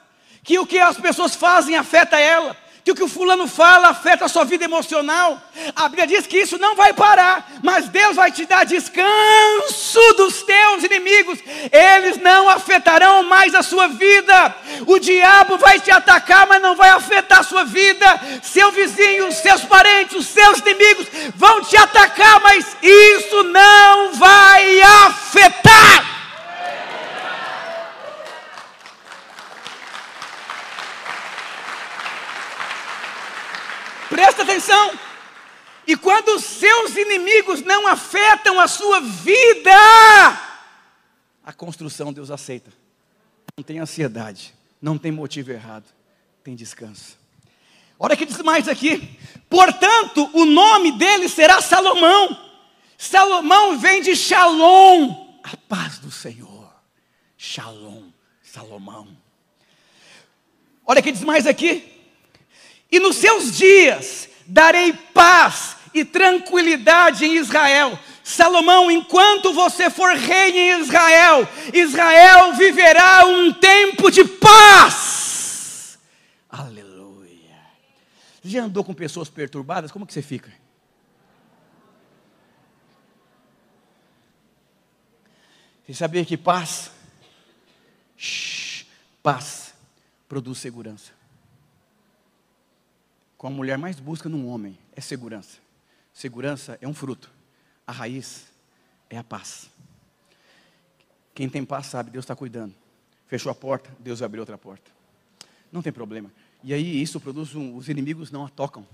Que 0.43 0.59
o 0.59 0.65
que 0.65 0.79
as 0.79 0.97
pessoas 0.97 1.35
fazem 1.35 1.75
afeta 1.75 2.19
ela? 2.19 2.55
que 2.83 2.91
o 2.91 2.95
que 2.95 3.03
o 3.03 3.07
fulano 3.07 3.47
fala 3.47 3.87
afeta 3.89 4.25
a 4.25 4.27
sua 4.27 4.43
vida 4.43 4.65
emocional. 4.65 5.41
A 5.73 5.87
Bíblia 5.87 6.05
diz 6.05 6.27
que 6.27 6.39
isso 6.39 6.57
não 6.57 6.75
vai 6.75 6.91
parar, 6.91 7.49
mas 7.63 7.87
Deus 7.87 8.17
vai 8.17 8.29
te 8.29 8.45
dar 8.45 8.65
descanso 8.65 10.13
dos 10.17 10.43
teus 10.43 10.83
inimigos, 10.83 11.39
eles 11.71 12.17
não 12.17 12.49
afetarão 12.49 13.23
mais 13.23 13.55
a 13.55 13.63
sua 13.63 13.87
vida. 13.87 14.55
O 14.85 14.99
diabo 14.99 15.57
vai 15.57 15.79
te 15.79 15.91
atacar, 15.91 16.45
mas 16.45 16.61
não 16.61 16.75
vai 16.75 16.89
afetar 16.89 17.39
a 17.39 17.43
sua 17.43 17.63
vida. 17.63 18.19
Seu 18.41 18.69
vizinho, 18.71 19.31
seus 19.31 19.61
parentes, 19.61 20.17
os 20.17 20.27
seus 20.27 20.59
inimigos 20.59 21.07
vão 21.35 21.61
te 21.61 21.77
atacar, 21.77 22.41
mas 22.41 22.75
isso 22.81 23.43
não 23.43 24.13
vai 24.13 24.81
afetar. 24.81 26.22
Presta 34.13 34.43
atenção. 34.43 34.91
E 35.87 35.97
quando 35.97 36.35
os 36.35 36.43
seus 36.43 36.95
inimigos 36.95 37.61
não 37.61 37.87
afetam 37.87 38.59
a 38.59 38.67
sua 38.67 39.01
vida, 39.01 39.71
a 41.43 41.51
construção 41.51 42.13
Deus 42.13 42.29
aceita. 42.29 42.71
Não 43.57 43.63
tem 43.63 43.79
ansiedade, 43.79 44.53
não 44.79 44.99
tem 44.99 45.11
motivo 45.11 45.51
errado, 45.51 45.85
tem 46.43 46.55
descanso. 46.55 47.17
Olha 47.97 48.15
que 48.15 48.25
diz 48.25 48.37
mais 48.43 48.67
aqui. 48.67 49.17
Portanto, 49.49 50.29
o 50.31 50.45
nome 50.45 50.91
dele 50.91 51.27
será 51.27 51.59
Salomão. 51.59 52.39
Salomão 52.95 53.79
vem 53.79 54.03
de 54.03 54.15
Shalom, 54.15 55.39
a 55.43 55.57
paz 55.67 55.97
do 55.97 56.11
Senhor. 56.11 56.71
Shalom, 57.35 58.11
Salomão. 58.43 59.07
Olha 60.85 61.01
que 61.01 61.11
diz 61.11 61.23
mais 61.23 61.47
aqui 61.47 61.92
e 62.93 62.99
nos 62.99 63.15
seus 63.15 63.57
dias 63.57 64.29
darei 64.45 64.93
paz 64.93 65.77
e 65.95 66.05
tranquilidade 66.05 67.25
em 67.25 67.37
Israel. 67.37 67.97
Salomão, 68.23 68.91
enquanto 68.91 69.51
você 69.51 69.89
for 69.89 70.15
rei 70.15 70.55
em 70.55 70.79
Israel, 70.79 71.49
Israel 71.73 72.53
viverá 72.53 73.25
um 73.25 73.51
tempo 73.51 74.11
de 74.11 74.23
paz. 74.23 75.97
Aleluia. 76.47 77.57
Já 78.43 78.65
andou 78.65 78.83
com 78.83 78.93
pessoas 78.93 79.27
perturbadas? 79.27 79.91
Como 79.91 80.05
que 80.05 80.13
você 80.13 80.21
fica? 80.21 80.53
Você 85.83 85.95
sabia 85.95 86.23
que 86.23 86.37
paz, 86.37 86.91
paz 89.23 89.73
produz 90.29 90.59
segurança 90.59 91.22
com 93.43 93.47
a 93.47 93.51
mulher 93.51 93.77
mais 93.77 93.99
busca 93.99 94.29
num 94.29 94.47
homem 94.47 94.79
é 94.95 95.01
segurança. 95.01 95.57
Segurança 96.13 96.77
é 96.79 96.87
um 96.87 96.93
fruto. 96.93 97.29
A 97.85 97.91
raiz 97.91 98.45
é 99.09 99.17
a 99.17 99.23
paz. 99.23 99.69
Quem 101.35 101.49
tem 101.49 101.65
paz 101.65 101.87
sabe, 101.87 102.09
Deus 102.09 102.23
está 102.23 102.37
cuidando. 102.37 102.73
Fechou 103.27 103.51
a 103.51 103.53
porta, 103.53 103.93
Deus 103.99 104.19
vai 104.19 104.27
abrir 104.27 104.39
outra 104.39 104.57
porta. 104.57 104.89
Não 105.73 105.81
tem 105.81 105.91
problema. 105.91 106.31
E 106.63 106.73
aí 106.73 107.01
isso 107.01 107.19
produz 107.19 107.53
um, 107.53 107.75
os 107.75 107.89
inimigos 107.89 108.31
não 108.31 108.45
a 108.45 108.49
tocam. 108.49 108.87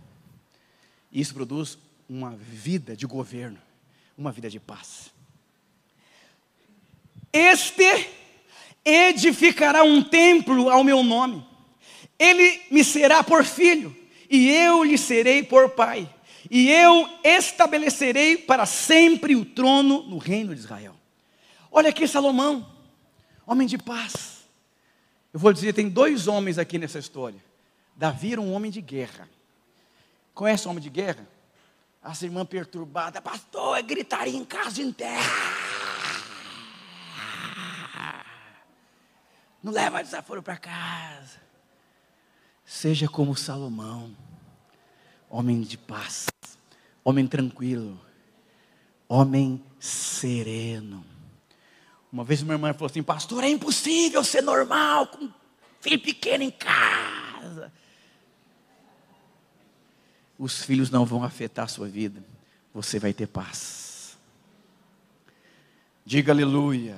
Isso 1.11 1.31
produz 1.35 1.77
uma 2.09 2.31
vida 2.31 2.95
de 2.95 3.05
governo, 3.05 3.59
uma 4.17 4.31
vida 4.31 4.49
de 4.49 4.59
paz. 4.59 5.13
Este 7.31 8.09
edificará 8.83 9.83
um 9.83 10.03
templo 10.03 10.71
ao 10.71 10.83
meu 10.83 11.03
nome. 11.03 11.45
Ele 12.17 12.63
me 12.71 12.83
será 12.83 13.23
por 13.23 13.45
filho 13.45 13.98
e 14.29 14.49
eu 14.49 14.83
lhe 14.83 14.97
serei 14.97 15.43
por 15.43 15.71
pai, 15.71 16.13
e 16.49 16.69
eu 16.71 17.09
estabelecerei 17.23 18.37
para 18.37 18.65
sempre 18.65 19.35
o 19.35 19.43
trono 19.43 20.03
no 20.03 20.17
reino 20.17 20.53
de 20.53 20.61
Israel. 20.61 20.95
Olha 21.71 21.89
aqui 21.89 22.07
Salomão, 22.07 22.67
homem 23.45 23.67
de 23.67 23.77
paz. 23.77 24.39
Eu 25.33 25.39
vou 25.39 25.53
dizer, 25.53 25.73
tem 25.73 25.89
dois 25.89 26.27
homens 26.27 26.57
aqui 26.57 26.77
nessa 26.77 26.99
história. 26.99 27.43
Davi 27.95 28.31
era 28.31 28.41
um 28.41 28.53
homem 28.53 28.71
de 28.71 28.81
guerra. 28.81 29.29
Conhece 30.33 30.67
o 30.67 30.71
homem 30.71 30.81
de 30.81 30.89
guerra? 30.89 31.27
As 32.01 32.21
irmãs 32.21 32.45
perturbadas, 32.47 33.21
pastor, 33.21 33.77
é 33.77 33.81
gritaria 33.81 34.35
em 34.35 34.45
casa 34.45 34.81
inteira. 34.81 35.19
Não 39.61 39.73
leva 39.73 40.01
desaforo 40.01 40.41
para 40.41 40.55
casa. 40.57 41.48
Seja 42.69 43.07
como 43.07 43.35
Salomão, 43.35 44.15
homem 45.27 45.61
de 45.61 45.75
paz, 45.75 46.27
homem 47.03 47.25
tranquilo, 47.25 47.99
homem 49.07 49.59
sereno. 49.79 51.03
Uma 52.13 52.23
vez 52.23 52.43
uma 52.43 52.53
irmã 52.53 52.71
falou 52.71 52.85
assim: 52.85 53.01
Pastor, 53.01 53.43
é 53.43 53.49
impossível 53.49 54.23
ser 54.23 54.43
normal 54.43 55.07
com 55.07 55.25
um 55.25 55.33
filho 55.81 55.99
pequeno 55.99 56.43
em 56.43 56.51
casa. 56.51 57.73
Os 60.37 60.63
filhos 60.63 60.91
não 60.91 61.07
vão 61.07 61.23
afetar 61.23 61.65
a 61.65 61.67
sua 61.67 61.87
vida, 61.87 62.23
você 62.71 62.99
vai 62.99 63.13
ter 63.13 63.25
paz. 63.25 64.15
Diga 66.05 66.31
aleluia. 66.31 66.97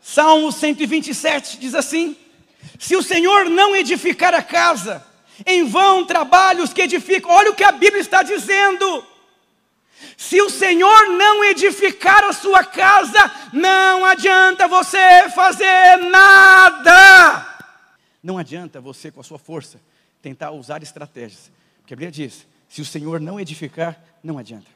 Salmo 0.00 0.50
127 0.50 1.60
diz 1.60 1.76
assim: 1.76 2.16
Se 2.78 2.96
o 2.96 3.02
Senhor 3.02 3.48
não 3.50 3.76
edificar 3.76 4.34
a 4.34 4.42
casa, 4.42 5.06
em 5.46 5.64
vão 5.64 6.04
trabalhos 6.04 6.72
que 6.72 6.82
edificam. 6.82 7.30
Olha 7.30 7.50
o 7.50 7.54
que 7.54 7.64
a 7.64 7.72
Bíblia 7.72 8.00
está 8.00 8.22
dizendo. 8.22 9.04
Se 10.16 10.40
o 10.40 10.50
Senhor 10.50 11.08
não 11.10 11.44
edificar 11.44 12.24
a 12.24 12.32
sua 12.32 12.64
casa, 12.64 13.30
não 13.52 14.04
adianta 14.04 14.68
você 14.68 15.28
fazer 15.34 15.96
nada. 16.10 17.46
Não 18.22 18.38
adianta 18.38 18.80
você, 18.80 19.10
com 19.10 19.20
a 19.20 19.24
sua 19.24 19.38
força, 19.38 19.80
tentar 20.22 20.50
usar 20.50 20.82
estratégias. 20.82 21.50
Porque 21.80 21.94
a 21.94 21.96
Bíblia 21.96 22.10
diz: 22.10 22.46
se 22.68 22.80
o 22.80 22.84
Senhor 22.84 23.20
não 23.20 23.40
edificar, 23.40 23.98
não 24.22 24.38
adianta. 24.38 24.70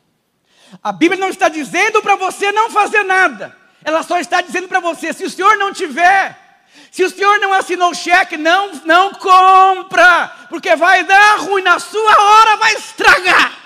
A 0.82 0.92
Bíblia 0.92 1.20
não 1.20 1.28
está 1.28 1.48
dizendo 1.48 2.02
para 2.02 2.16
você 2.16 2.50
não 2.52 2.70
fazer 2.70 3.02
nada. 3.02 3.56
Ela 3.84 4.02
só 4.02 4.18
está 4.18 4.40
dizendo 4.40 4.66
para 4.66 4.80
você: 4.80 5.12
se 5.12 5.24
o 5.24 5.30
Senhor 5.30 5.56
não 5.56 5.72
tiver, 5.72 6.43
se 6.90 7.02
o 7.02 7.10
senhor 7.10 7.40
não 7.40 7.52
assinou 7.52 7.90
o 7.90 7.94
cheque, 7.94 8.36
não, 8.36 8.72
não 8.84 9.12
compra, 9.14 10.28
porque 10.48 10.76
vai 10.76 11.04
dar 11.04 11.40
ruim 11.40 11.62
na 11.62 11.78
sua 11.80 12.22
hora, 12.22 12.56
vai 12.56 12.74
estragar. 12.74 13.64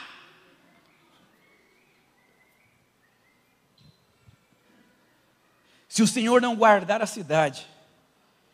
Se 5.99 6.03
o 6.03 6.07
Senhor 6.07 6.41
não 6.41 6.55
guardar 6.55 7.03
a 7.03 7.07
cidade, 7.07 7.67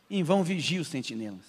em 0.08 0.22
vão 0.22 0.42
vigia 0.42 0.80
os 0.80 0.88
sentinelas. 0.88 1.44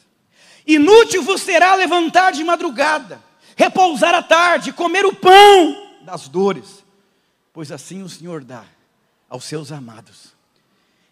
Inútil 0.67 1.23
vos 1.23 1.41
será 1.41 1.73
levantar 1.73 2.31
de 2.31 2.43
madrugada, 2.43 3.23
repousar 3.55 4.13
à 4.13 4.21
tarde, 4.21 4.73
comer 4.73 5.05
o 5.05 5.15
pão 5.15 5.97
das 6.01 6.27
dores, 6.27 6.83
pois 7.53 7.71
assim 7.71 8.03
o 8.03 8.09
Senhor 8.09 8.43
dá 8.43 8.65
aos 9.29 9.45
seus 9.45 9.71
amados 9.71 10.33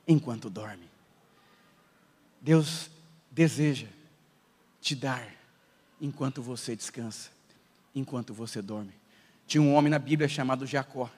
enquanto 0.08 0.50
dorme. 0.50 0.93
Deus 2.44 2.90
deseja 3.32 3.88
te 4.82 4.94
dar 4.96 5.26
enquanto 6.02 6.42
você 6.42 6.76
descansa, 6.76 7.30
enquanto 7.96 8.34
você 8.34 8.62
dorme. 8.62 8.92
Tinha 9.48 9.62
um 9.62 9.74
homem 9.74 9.90
na 9.90 9.98
Bíblia 9.98 10.28
chamado 10.28 10.68
Jacó. 10.68 11.10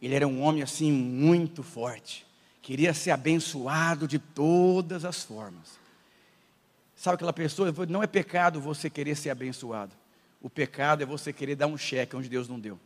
Ele 0.00 0.14
era 0.14 0.26
um 0.26 0.40
homem 0.40 0.62
assim 0.62 0.90
muito 0.90 1.62
forte. 1.62 2.26
Queria 2.62 2.94
ser 2.94 3.10
abençoado 3.10 4.08
de 4.08 4.18
todas 4.18 5.04
as 5.04 5.22
formas. 5.22 5.78
Sabe 6.96 7.16
aquela 7.16 7.32
pessoa? 7.32 7.70
Não 7.86 8.02
é 8.02 8.06
pecado 8.06 8.58
você 8.58 8.88
querer 8.88 9.16
ser 9.16 9.28
abençoado. 9.28 9.94
O 10.40 10.48
pecado 10.48 11.02
é 11.02 11.06
você 11.06 11.30
querer 11.30 11.56
dar 11.56 11.66
um 11.66 11.76
cheque 11.76 12.16
onde 12.16 12.28
Deus 12.28 12.48
não 12.48 12.58
deu. 12.58 12.80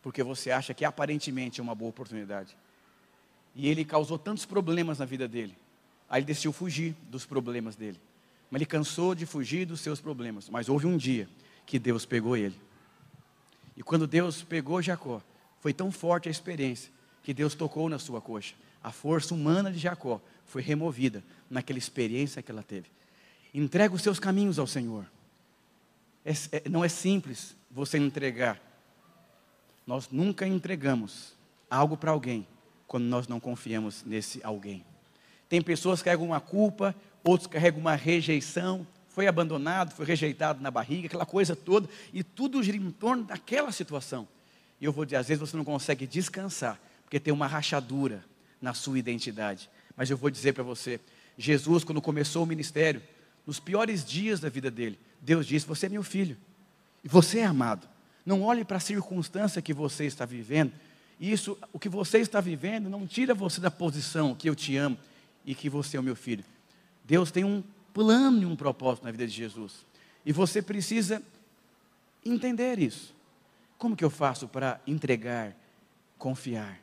Porque 0.00 0.22
você 0.22 0.50
acha 0.50 0.72
que 0.72 0.82
aparentemente 0.82 1.60
é 1.60 1.62
uma 1.62 1.74
boa 1.74 1.90
oportunidade. 1.90 2.56
E 3.54 3.68
ele 3.68 3.84
causou 3.84 4.18
tantos 4.18 4.46
problemas 4.46 4.98
na 4.98 5.04
vida 5.04 5.28
dele. 5.28 5.54
Aí 6.12 6.18
ele 6.18 6.26
decidiu 6.26 6.52
fugir 6.52 6.94
dos 7.08 7.24
problemas 7.24 7.74
dele. 7.74 7.98
Mas 8.50 8.60
ele 8.60 8.66
cansou 8.66 9.14
de 9.14 9.24
fugir 9.24 9.64
dos 9.64 9.80
seus 9.80 9.98
problemas. 9.98 10.50
Mas 10.50 10.68
houve 10.68 10.86
um 10.86 10.94
dia 10.94 11.26
que 11.64 11.78
Deus 11.78 12.04
pegou 12.04 12.36
ele. 12.36 12.60
E 13.74 13.82
quando 13.82 14.06
Deus 14.06 14.42
pegou 14.42 14.82
Jacó, 14.82 15.22
foi 15.58 15.72
tão 15.72 15.90
forte 15.90 16.28
a 16.28 16.30
experiência 16.30 16.92
que 17.22 17.32
Deus 17.32 17.54
tocou 17.54 17.88
na 17.88 17.98
sua 17.98 18.20
coxa. 18.20 18.54
A 18.84 18.92
força 18.92 19.32
humana 19.32 19.72
de 19.72 19.78
Jacó 19.78 20.20
foi 20.44 20.60
removida 20.60 21.24
naquela 21.48 21.78
experiência 21.78 22.42
que 22.42 22.50
ela 22.50 22.62
teve. 22.62 22.90
Entrega 23.54 23.94
os 23.94 24.02
seus 24.02 24.18
caminhos 24.18 24.58
ao 24.58 24.66
Senhor. 24.66 25.06
É, 26.26 26.32
é, 26.52 26.68
não 26.68 26.84
é 26.84 26.90
simples 26.90 27.56
você 27.70 27.96
entregar. 27.96 28.60
Nós 29.86 30.10
nunca 30.10 30.46
entregamos 30.46 31.32
algo 31.70 31.96
para 31.96 32.10
alguém 32.10 32.46
quando 32.86 33.04
nós 33.04 33.26
não 33.26 33.40
confiamos 33.40 34.04
nesse 34.04 34.44
alguém. 34.44 34.84
Tem 35.52 35.60
pessoas 35.60 35.98
que 36.00 36.06
carregam 36.06 36.24
uma 36.24 36.40
culpa, 36.40 36.94
outros 37.22 37.46
carregam 37.46 37.78
uma 37.78 37.94
rejeição, 37.94 38.86
foi 39.10 39.26
abandonado, 39.26 39.92
foi 39.92 40.06
rejeitado 40.06 40.62
na 40.62 40.70
barriga, 40.70 41.08
aquela 41.08 41.26
coisa 41.26 41.54
toda, 41.54 41.86
e 42.10 42.24
tudo 42.24 42.62
gira 42.62 42.78
em 42.78 42.90
torno 42.90 43.24
daquela 43.24 43.70
situação. 43.70 44.26
E 44.80 44.86
eu 44.86 44.92
vou 44.92 45.04
dizer, 45.04 45.16
às 45.16 45.28
vezes 45.28 45.38
você 45.38 45.54
não 45.54 45.62
consegue 45.62 46.06
descansar, 46.06 46.80
porque 47.04 47.20
tem 47.20 47.34
uma 47.34 47.46
rachadura 47.46 48.24
na 48.62 48.72
sua 48.72 48.98
identidade. 48.98 49.68
Mas 49.94 50.08
eu 50.08 50.16
vou 50.16 50.30
dizer 50.30 50.54
para 50.54 50.62
você, 50.62 50.98
Jesus, 51.36 51.84
quando 51.84 52.00
começou 52.00 52.44
o 52.44 52.46
ministério, 52.46 53.02
nos 53.46 53.60
piores 53.60 54.06
dias 54.06 54.40
da 54.40 54.48
vida 54.48 54.70
dele, 54.70 54.98
Deus 55.20 55.46
disse: 55.46 55.66
Você 55.66 55.84
é 55.84 55.90
meu 55.90 56.02
filho, 56.02 56.34
e 57.04 57.08
você 57.08 57.40
é 57.40 57.44
amado. 57.44 57.86
Não 58.24 58.40
olhe 58.40 58.64
para 58.64 58.78
a 58.78 58.80
circunstância 58.80 59.60
que 59.60 59.74
você 59.74 60.06
está 60.06 60.24
vivendo. 60.24 60.72
Isso, 61.20 61.58
o 61.74 61.78
que 61.78 61.90
você 61.90 62.20
está 62.20 62.40
vivendo, 62.40 62.88
não 62.88 63.06
tira 63.06 63.34
você 63.34 63.60
da 63.60 63.70
posição 63.70 64.34
que 64.34 64.48
eu 64.48 64.54
te 64.54 64.78
amo 64.78 64.96
e 65.44 65.54
que 65.54 65.68
você 65.68 65.96
é 65.96 66.00
o 66.00 66.02
meu 66.02 66.16
filho. 66.16 66.44
Deus 67.04 67.30
tem 67.30 67.44
um 67.44 67.62
plano 67.92 68.42
e 68.42 68.46
um 68.46 68.56
propósito 68.56 69.04
na 69.04 69.10
vida 69.10 69.26
de 69.26 69.32
Jesus. 69.32 69.84
E 70.24 70.32
você 70.32 70.62
precisa 70.62 71.22
entender 72.24 72.78
isso. 72.78 73.14
Como 73.76 73.96
que 73.96 74.04
eu 74.04 74.10
faço 74.10 74.46
para 74.46 74.80
entregar, 74.86 75.56
confiar? 76.16 76.78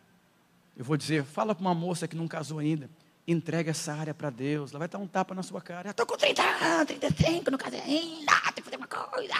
Eu 0.75 0.83
vou 0.83 0.97
dizer, 0.97 1.23
fala 1.23 1.55
para 1.55 1.61
uma 1.61 1.73
moça 1.73 2.07
que 2.07 2.15
não 2.15 2.27
casou 2.27 2.59
ainda, 2.59 2.89
entrega 3.27 3.71
essa 3.71 3.93
área 3.93 4.13
para 4.13 4.29
Deus, 4.29 4.71
ela 4.71 4.79
vai 4.79 4.87
dar 4.87 4.97
um 4.97 5.07
tapa 5.07 5.33
na 5.33 5.43
sua 5.43 5.61
cara. 5.61 5.91
Estou 5.91 6.05
com 6.05 6.17
30 6.17 6.41
anos, 6.41 6.87
35, 6.87 7.51
não 7.51 7.57
casei 7.57 7.79
ainda, 7.79 8.31
tem 8.45 8.55
que 8.55 8.61
fazer 8.63 8.77
uma 8.77 8.87
coisa. 8.87 9.33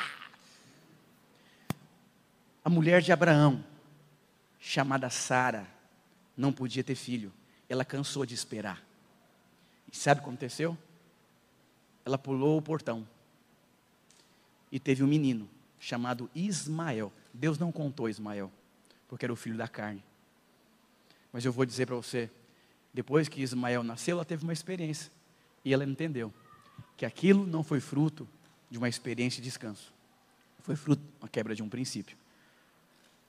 A 2.64 2.70
mulher 2.70 3.02
de 3.02 3.12
Abraão, 3.12 3.64
chamada 4.60 5.10
Sara, 5.10 5.68
não 6.36 6.52
podia 6.52 6.84
ter 6.84 6.96
filho. 6.96 7.34
Ela 7.68 7.84
cansou 7.84 8.26
de 8.26 8.34
esperar. 8.34 8.88
E 9.91 9.97
sabe 9.97 10.19
o 10.19 10.23
que 10.23 10.30
aconteceu? 10.30 10.78
Ela 12.06 12.17
pulou 12.17 12.58
o 12.58 12.62
portão 12.62 13.08
e 14.71 14.80
teve 14.80 15.04
um 15.04 15.08
menino 15.08 15.49
chamado 15.80 16.30
Ismael. 16.36 17.12
Deus 17.34 17.58
não 17.58 17.71
contou 17.71 18.10
Ismael, 18.10 18.52
porque 19.08 19.25
era 19.25 19.34
o 19.34 19.36
filho 19.36 19.58
da 19.58 19.67
carne. 19.67 20.04
Mas 21.32 21.45
eu 21.45 21.52
vou 21.52 21.65
dizer 21.65 21.86
para 21.86 21.95
você, 21.95 22.30
depois 22.93 23.28
que 23.28 23.41
Ismael 23.41 23.84
nasceu, 23.84 24.17
ela 24.17 24.25
teve 24.25 24.43
uma 24.43 24.54
experiência 24.54 25.12
e 25.63 25.73
ela 25.73 25.86
entendeu 25.86 26.34
que 26.97 27.06
aquilo 27.06 27.45
não 27.45 27.63
foi 27.63 27.80
fruto 27.80 28.28
de 28.69 28.78
uma 28.78 28.89
experiência 28.89 29.41
de 29.41 29.49
descanso, 29.49 29.93
foi 30.62 30.75
fruto 30.75 31.02
de 31.02 31.10
uma 31.21 31.28
quebra 31.28 31.56
de 31.56 31.63
um 31.63 31.69
princípio. 31.69 32.17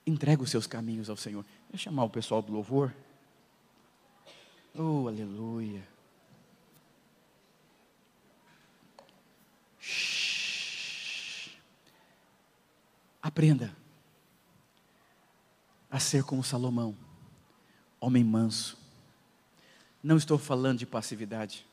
Entrega 0.07 0.43
os 0.43 0.51
seus 0.51 0.67
caminhos 0.67 1.09
ao 1.09 1.17
Senhor. 1.17 1.45
Deixa 1.71 1.89
eu 1.89 1.93
chamar 1.93 2.05
o 2.05 2.11
pessoal 2.11 2.43
do 2.43 2.53
louvor. 2.53 2.93
Oh, 4.75 5.07
aleluia. 5.09 5.87
Aprenda 13.23 13.77
a 15.91 15.99
ser 15.99 16.23
como 16.23 16.43
Salomão, 16.43 16.97
homem 18.01 18.25
manso. 18.25 18.79
Não 20.03 20.17
estou 20.17 20.39
falando 20.39 20.79
de 20.79 20.87
passividade. 20.87 21.67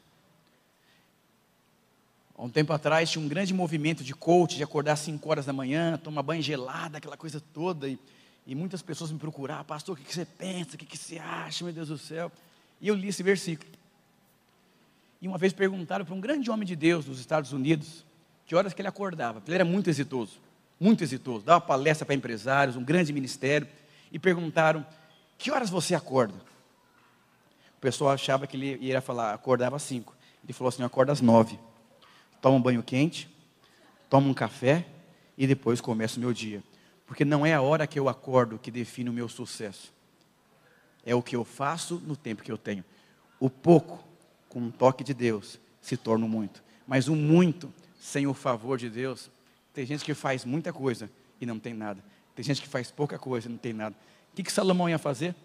Há 2.37 2.43
um 2.43 2.49
tempo 2.49 2.73
atrás 2.73 3.09
tinha 3.09 3.23
um 3.23 3.27
grande 3.27 3.53
movimento 3.53 4.03
de 4.03 4.13
coach, 4.13 4.57
de 4.57 4.63
acordar 4.63 4.93
às 4.93 4.99
5 4.99 5.29
horas 5.29 5.45
da 5.45 5.53
manhã, 5.53 5.97
tomar 5.97 6.21
banho 6.21 6.41
gelado, 6.41 6.97
aquela 6.97 7.15
coisa 7.15 7.41
toda. 7.53 7.87
E, 7.87 7.97
e 8.45 8.53
muitas 8.53 8.81
pessoas 8.81 9.11
me 9.11 9.17
procuraram, 9.17 9.63
pastor, 9.63 9.97
o 9.97 10.01
que, 10.01 10.13
você 10.13 10.25
pensa, 10.25 10.75
o 10.75 10.77
que, 10.77 10.97
você 10.97 11.17
acha, 11.17 11.63
meu 11.63 11.73
Deus 11.73 11.87
do 11.87 11.97
céu. 11.97 12.29
E 12.81 12.87
eu 12.89 12.95
li 12.95 13.07
esse 13.07 13.23
versículo. 13.23 13.71
E 15.21 15.27
uma 15.27 15.37
vez 15.37 15.53
perguntaram 15.53 16.03
para 16.03 16.13
um 16.13 16.19
grande 16.19 16.51
homem 16.51 16.67
de 16.67 16.75
Deus 16.75 17.05
dos 17.05 17.19
Estados 17.19 17.53
Unidos, 17.53 18.05
que 18.45 18.55
horas 18.55 18.73
que 18.73 18.81
ele 18.81 18.89
acordava. 18.89 19.41
Ele 19.45 19.55
era 19.55 19.65
muito 19.65 19.89
exitoso 19.89 20.46
muito 20.79 21.03
exitoso, 21.03 21.45
dava 21.45 21.61
palestra 21.61 22.05
para 22.05 22.15
empresários, 22.15 22.75
um 22.75 22.83
grande 22.83 23.11
ministério, 23.11 23.67
e 24.11 24.19
perguntaram: 24.19 24.85
que 25.37 25.51
horas 25.51 25.69
você 25.69 25.93
acorda? 25.93 26.33
O 27.77 27.79
pessoal 27.79 28.11
achava 28.11 28.47
que 28.47 28.57
ele 28.57 28.77
ia 28.81 29.01
falar, 29.01 29.33
acordava 29.33 29.75
às 29.75 29.83
cinco. 29.83 30.15
Ele 30.43 30.53
falou 30.53 30.69
assim: 30.69 30.83
acorda 30.83 31.11
às 31.11 31.21
nove. 31.21 31.59
Toma 32.41 32.57
um 32.57 32.61
banho 32.61 32.83
quente, 32.83 33.29
toma 34.09 34.27
um 34.27 34.33
café 34.33 34.85
e 35.37 35.45
depois 35.45 35.79
começa 35.79 36.17
o 36.17 36.19
meu 36.19 36.33
dia. 36.33 36.63
Porque 37.05 37.23
não 37.23 37.45
é 37.45 37.53
a 37.53 37.61
hora 37.61 37.87
que 37.87 37.99
eu 37.99 38.09
acordo 38.09 38.59
que 38.59 38.71
define 38.71 39.09
o 39.09 39.13
meu 39.13 39.29
sucesso. 39.29 39.93
É 41.05 41.15
o 41.15 41.21
que 41.21 41.35
eu 41.35 41.45
faço 41.45 42.01
no 42.05 42.15
tempo 42.15 42.43
que 42.43 42.51
eu 42.51 42.57
tenho. 42.57 42.83
O 43.39 43.49
pouco, 43.49 44.03
com 44.49 44.59
um 44.59 44.71
toque 44.71 45.03
de 45.03 45.13
Deus, 45.13 45.59
se 45.79 45.95
torna 45.95 46.27
muito. 46.27 46.61
Mas 46.85 47.07
o 47.07 47.15
muito, 47.15 47.71
sem 47.99 48.27
o 48.27 48.33
favor 48.33 48.77
de 48.77 48.89
Deus, 48.89 49.31
tem 49.77 49.85
gente 49.85 50.03
que 50.03 50.15
faz 50.15 50.43
muita 50.43 50.73
coisa 50.73 51.07
e 51.39 51.45
não 51.45 51.59
tem 51.59 51.71
nada. 51.71 52.03
Tem 52.35 52.43
gente 52.43 52.63
que 52.63 52.67
faz 52.67 52.89
pouca 52.89 53.19
coisa 53.19 53.47
e 53.47 53.51
não 53.51 53.59
tem 53.59 53.73
nada. 53.73 53.95
O 54.31 54.35
que, 54.35 54.41
que 54.41 54.51
Salomão 54.51 54.89
ia 54.89 54.97
fazer? 54.97 55.35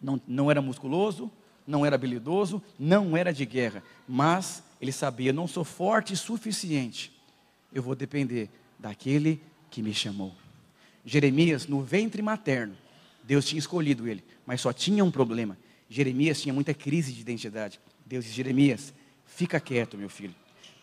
Não, 0.00 0.18
não 0.26 0.50
era 0.50 0.62
musculoso, 0.62 1.30
não 1.66 1.84
era 1.84 1.94
habilidoso, 1.94 2.62
não 2.78 3.14
era 3.14 3.30
de 3.30 3.44
guerra, 3.44 3.82
mas 4.08 4.62
ele 4.80 4.90
sabia: 4.90 5.34
não 5.34 5.46
sou 5.46 5.64
forte 5.64 6.14
o 6.14 6.16
suficiente, 6.16 7.12
eu 7.70 7.82
vou 7.82 7.94
depender 7.94 8.48
daquele 8.78 9.38
que 9.70 9.82
me 9.82 9.92
chamou. 9.92 10.34
Jeremias, 11.04 11.66
no 11.66 11.82
ventre 11.82 12.22
materno, 12.22 12.74
Deus 13.22 13.44
tinha 13.44 13.58
escolhido 13.58 14.08
ele, 14.08 14.24
mas 14.46 14.62
só 14.62 14.72
tinha 14.72 15.04
um 15.04 15.10
problema. 15.10 15.58
Jeremias 15.90 16.40
tinha 16.40 16.54
muita 16.54 16.72
crise 16.72 17.12
de 17.12 17.20
identidade. 17.20 17.78
Deus 18.06 18.24
disse: 18.24 18.34
Jeremias, 18.34 18.94
fica 19.26 19.60
quieto, 19.60 19.98
meu 19.98 20.08
filho. 20.08 20.34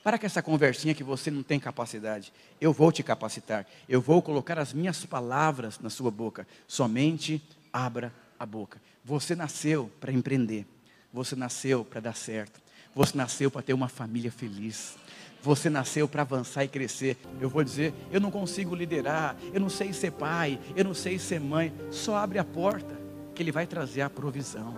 Para 0.06 0.20
com 0.20 0.26
essa 0.28 0.40
conversinha 0.44 0.94
que 0.94 1.04
você 1.04 1.32
não 1.32 1.42
tem 1.42 1.60
capacidade. 1.60 2.32
Eu 2.62 2.72
vou 2.72 2.92
te 2.92 3.02
capacitar. 3.02 3.66
Eu 3.90 4.00
vou 4.00 4.22
colocar 4.22 4.60
as 4.60 4.72
minhas 4.72 5.04
palavras 5.04 5.80
na 5.80 5.90
sua 5.90 6.12
boca. 6.12 6.46
Somente 6.68 7.42
abra 7.74 8.14
a 8.38 8.46
boca. 8.46 8.80
Você 9.04 9.34
nasceu 9.34 9.90
para 10.00 10.12
empreender. 10.12 10.68
Você 11.12 11.36
nasceu 11.36 11.84
para 11.84 12.02
dar 12.02 12.16
certo. 12.16 12.62
Você 12.94 13.18
nasceu 13.18 13.50
para 13.50 13.64
ter 13.64 13.74
uma 13.74 13.90
família 13.90 14.32
feliz. 14.32 14.96
Você 15.42 15.72
nasceu 15.72 16.08
para 16.08 16.22
avançar 16.22 16.64
e 16.64 16.68
crescer. 16.68 17.18
Eu 17.42 17.50
vou 17.50 17.64
dizer, 17.64 17.92
eu 18.12 18.22
não 18.22 18.30
consigo 18.30 18.76
liderar, 18.76 19.36
eu 19.52 19.60
não 19.60 19.70
sei 19.70 19.92
ser 19.92 20.12
pai, 20.12 20.60
eu 20.76 20.86
não 20.86 20.94
sei 20.94 21.18
ser 21.18 21.40
mãe. 21.40 21.74
Só 21.90 22.16
abre 22.18 22.38
a 22.38 22.44
porta 22.46 22.96
que 23.34 23.42
ele 23.42 23.52
vai 23.52 23.66
trazer 23.66 24.02
a 24.02 24.10
provisão. 24.12 24.78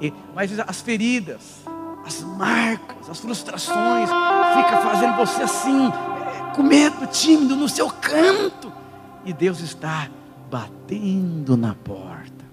E, 0.00 0.12
mas 0.34 0.58
as 0.58 0.80
feridas, 0.80 1.62
as 2.06 2.22
marcas, 2.22 3.10
as 3.10 3.18
frustrações, 3.18 4.08
fica 4.08 4.78
fazendo 4.78 5.16
você 5.16 5.42
assim, 5.42 5.90
com 6.54 6.62
medo, 6.62 7.06
tímido, 7.08 7.56
no 7.56 7.68
seu 7.68 7.90
canto. 7.90 8.72
E 9.24 9.32
Deus 9.32 9.60
está 9.60 10.08
batendo 10.50 11.56
na 11.56 11.74
porta. 11.74 12.44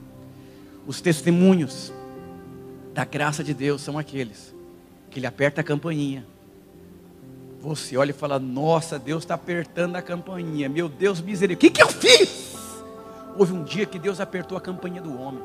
Os 0.87 0.99
testemunhos 0.99 1.93
da 2.93 3.05
graça 3.05 3.43
de 3.43 3.53
Deus 3.53 3.81
são 3.81 3.97
aqueles 3.97 4.53
que 5.09 5.19
ele 5.19 5.27
aperta 5.27 5.61
a 5.61 5.63
campainha 5.63 6.25
você 7.63 7.95
olha 7.95 8.09
e 8.09 8.13
fala: 8.13 8.37
Nossa, 8.37 8.99
Deus 8.99 9.23
está 9.23 9.35
apertando 9.35 9.95
a 9.95 10.01
campainha. 10.01 10.67
Meu 10.67 10.89
Deus, 10.89 11.21
misericórdia. 11.21 11.69
O 11.69 11.71
que, 11.71 11.77
que 11.77 11.81
eu 11.81 11.87
fiz? 11.87 12.53
Houve 13.37 13.53
um 13.53 13.63
dia 13.63 13.85
que 13.85 13.97
Deus 13.97 14.19
apertou 14.19 14.57
a 14.57 14.61
campainha 14.61 15.01
do 15.01 15.17
homem. 15.17 15.41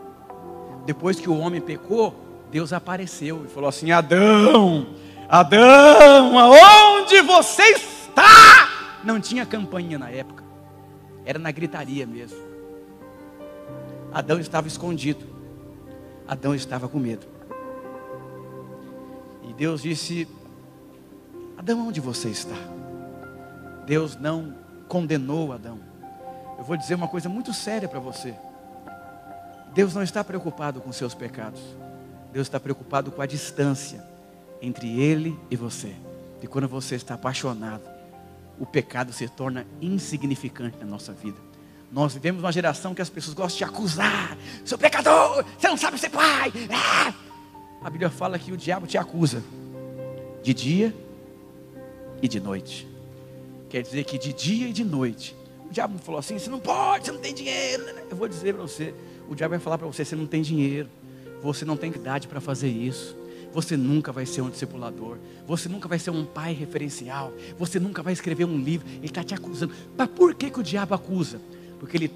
Depois 0.85 1.21
que 1.21 1.31
o 1.31 1.39
homem 1.39 1.61
pecou, 1.61 2.13
Deus 2.51 2.73
apareceu 2.73 3.45
e 3.45 3.49
falou 3.49 3.69
assim: 3.69 3.91
Adão, 3.91 4.95
Adão, 5.29 6.39
aonde 6.39 7.21
você 7.23 7.63
está? 7.63 9.01
Não 9.05 9.21
tinha 9.21 9.45
campainha 9.47 9.99
na 9.99 10.11
época, 10.11 10.43
era 11.25 11.39
na 11.39 11.51
gritaria 11.51 12.07
mesmo. 12.07 12.39
Adão 14.13 14.41
estava 14.41 14.67
escondido, 14.67 15.27
Adão 16.27 16.55
estava 16.55 16.89
com 16.89 16.99
medo. 16.99 17.27
E 19.49 19.53
Deus 19.53 19.83
disse: 19.83 20.27
Adão, 21.57 21.89
onde 21.89 22.01
você 22.01 22.29
está? 22.29 22.57
Deus 23.87 24.17
não 24.17 24.55
condenou 24.89 25.53
Adão. 25.53 25.79
Eu 26.59 26.65
vou 26.65 26.77
dizer 26.77 26.95
uma 26.95 27.09
coisa 27.09 27.29
muito 27.29 27.53
séria 27.53 27.89
para 27.89 28.01
você. 28.01 28.35
Deus 29.75 29.95
não 29.95 30.03
está 30.03 30.25
preocupado 30.25 30.81
com 30.81 30.91
seus 30.93 31.15
pecados. 31.15 31.61
Deus 32.33 32.47
está 32.47 32.61
preocupado 32.61 33.11
com 33.11 33.23
a 33.23 33.27
distância 33.27 34.05
entre 34.61 35.01
Ele 35.01 35.39
e 35.51 35.57
você. 35.57 35.95
E 36.43 36.47
quando 36.47 36.69
você 36.69 36.95
está 36.95 37.15
apaixonado, 37.15 37.83
o 38.59 38.67
pecado 38.67 39.13
se 39.13 39.29
torna 39.29 39.67
insignificante 39.81 40.77
na 40.79 40.87
nossa 40.87 41.13
vida. 41.13 41.39
Nós 41.91 42.15
vivemos 42.15 42.43
uma 42.43 42.53
geração 42.53 42.95
que 42.95 43.01
as 43.01 43.09
pessoas 43.09 43.35
gostam 43.35 43.59
de 43.59 43.65
acusar. 43.65 44.37
Seu 44.65 44.77
pecador, 44.77 45.45
você 45.59 45.69
não 45.69 45.77
sabe 45.77 45.99
ser 45.99 46.11
pai. 46.11 46.53
Ah! 46.71 47.15
A 47.83 47.89
Bíblia 47.89 48.11
fala 48.11 48.39
que 48.39 48.53
o 48.53 48.57
diabo 48.57 48.87
te 48.87 48.99
acusa 48.99 49.43
de 50.43 50.53
dia 50.53 50.95
e 52.21 52.29
de 52.29 52.41
noite. 52.41 52.87
Quer 53.71 53.83
dizer 53.83 54.05
que 54.05 54.19
de 54.19 54.33
dia 54.33 54.69
e 54.69 54.73
de 54.73 54.85
noite. 54.85 55.35
O 55.69 55.73
diabo 55.73 55.99
falou 55.99 56.19
assim: 56.19 56.39
você 56.39 56.51
não 56.51 56.61
pode, 56.61 57.07
você 57.07 57.13
não 57.13 57.21
tem 57.21 57.35
dinheiro. 57.35 57.85
Eu 58.11 58.17
vou 58.17 58.29
dizer 58.29 58.55
para 58.55 58.63
você: 58.63 58.95
o 59.29 59.35
diabo 59.35 59.51
vai 59.51 59.59
falar 59.59 59.79
para 59.79 59.87
você: 59.87 60.05
você 60.05 60.17
não 60.17 60.27
tem 60.27 60.43
dinheiro, 60.43 60.89
você 61.43 61.65
não 61.65 61.77
tem 61.77 61.91
idade 61.91 62.29
para 62.29 62.41
fazer 62.41 62.69
isso. 62.69 63.17
Você 63.53 63.77
nunca 63.77 64.13
vai 64.13 64.27
ser 64.27 64.43
um 64.43 64.51
discipulador. 64.51 65.17
Você 65.47 65.69
nunca 65.69 65.89
vai 65.89 65.99
ser 65.99 66.11
um 66.11 66.25
pai 66.25 66.53
referencial. 66.53 67.33
Você 67.59 67.81
nunca 67.81 68.03
vai 68.03 68.13
escrever 68.13 68.45
um 68.45 68.59
livro. 68.59 68.87
Ele 68.89 69.07
está 69.07 69.25
te 69.25 69.35
acusando. 69.35 69.73
Mas 69.97 70.09
por 70.09 70.35
que, 70.35 70.51
que 70.51 70.61
o 70.61 70.63
diabo 70.63 70.95
acusa? 70.95 71.41
Porque 71.81 71.97
ele 71.97 72.11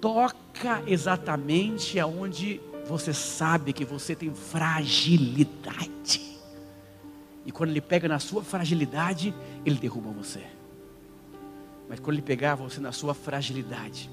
toca 0.00 0.82
exatamente 0.86 1.98
aonde 1.98 2.60
você 2.86 3.12
sabe 3.12 3.72
que 3.72 3.84
você 3.84 4.14
tem 4.14 4.32
fragilidade. 4.34 6.20
E 7.44 7.52
quando 7.52 7.70
ele 7.70 7.80
pega 7.80 8.08
na 8.08 8.18
sua 8.18 8.42
fragilidade, 8.42 9.34
ele 9.64 9.76
derruba 9.76 10.10
você. 10.10 10.42
Mas 11.88 12.00
quando 12.00 12.14
ele 12.14 12.22
pegar 12.22 12.56
você 12.56 12.80
na 12.80 12.92
sua 12.92 13.14
fragilidade, 13.14 14.10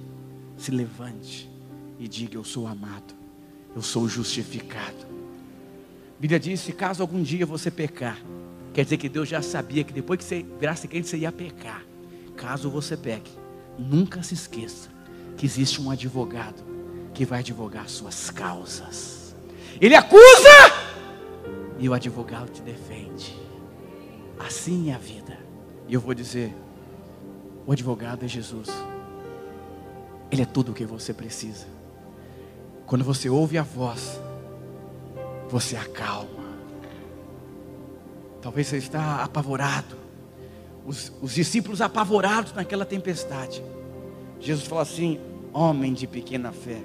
se 0.58 0.72
levante 0.72 1.50
e 2.00 2.08
diga: 2.08 2.36
Eu 2.36 2.44
sou 2.44 2.68
amado, 2.68 3.13
eu 3.75 3.81
sou 3.81 4.07
justificado. 4.07 5.05
A 6.17 6.21
Bíblia 6.21 6.39
diz: 6.39 6.59
se 6.59 6.71
caso 6.71 7.01
algum 7.01 7.21
dia 7.21 7.45
você 7.45 7.69
pecar, 7.69 8.17
quer 8.73 8.83
dizer 8.83 8.97
que 8.97 9.09
Deus 9.09 9.27
já 9.27 9.41
sabia 9.41 9.83
que 9.83 9.93
depois 9.93 10.19
que 10.19 10.25
você 10.25 10.45
virasse 10.59 10.88
crente, 10.88 11.07
você 11.07 11.17
ia 11.17 11.31
pecar. 11.31 11.83
Caso 12.36 12.69
você 12.69 12.97
peque, 12.97 13.31
nunca 13.77 14.23
se 14.23 14.33
esqueça 14.33 14.89
que 15.38 15.45
existe 15.45 15.81
um 15.81 15.91
advogado 15.91 16.63
que 17.13 17.25
vai 17.25 17.39
advogar 17.39 17.88
suas 17.89 18.29
causas. 18.29 19.36
Ele 19.79 19.95
acusa, 19.95 20.19
e 21.79 21.89
o 21.89 21.93
advogado 21.93 22.49
te 22.49 22.62
defende. 22.62 23.38
Assim 24.39 24.91
é 24.91 24.95
a 24.95 24.97
vida. 24.97 25.38
E 25.88 25.93
eu 25.93 26.01
vou 26.01 26.13
dizer: 26.13 26.53
o 27.65 27.71
advogado 27.71 28.23
é 28.23 28.27
Jesus. 28.27 28.69
Ele 30.31 30.41
é 30.41 30.45
tudo 30.45 30.71
o 30.71 30.75
que 30.75 30.86
você 30.86 31.13
precisa. 31.13 31.67
Quando 32.86 33.04
você 33.04 33.30
ouve 33.30 33.58
a 33.58 33.63
voz, 33.63 34.19
você 35.50 35.76
acalma. 35.76 36.43
Talvez 38.41 38.67
você 38.67 38.78
está 38.78 39.24
apavorado. 39.24 39.96
Os, 40.86 41.13
os 41.22 41.34
discípulos 41.34 41.80
apavorados 41.80 42.54
naquela 42.54 42.86
tempestade. 42.86 43.63
Jesus 44.39 44.67
fala 44.67 44.82
assim: 44.82 45.19
homem 45.54 45.93
de 45.93 46.06
pequena 46.06 46.52
fé. 46.52 46.82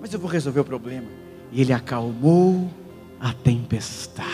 Mas 0.00 0.12
eu 0.12 0.18
vou 0.18 0.28
resolver 0.28 0.60
o 0.60 0.64
problema. 0.64 1.06
E 1.52 1.60
ele 1.60 1.72
acalmou 1.72 2.68
a 3.20 3.32
tempestade. 3.32 4.32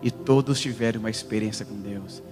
E 0.00 0.10
todos 0.10 0.58
tiveram 0.58 1.00
uma 1.00 1.10
experiência 1.10 1.66
com 1.66 1.74
Deus. 1.74 2.22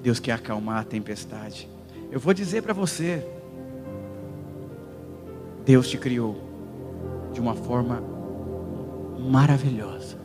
Deus 0.00 0.20
quer 0.20 0.32
acalmar 0.32 0.78
a 0.78 0.84
tempestade. 0.84 1.68
Eu 2.10 2.20
vou 2.20 2.32
dizer 2.32 2.62
para 2.62 2.72
você: 2.72 3.26
Deus 5.68 5.86
te 5.86 5.98
criou 5.98 6.34
de 7.30 7.42
uma 7.42 7.54
forma 7.54 8.02
maravilhosa. 9.18 10.16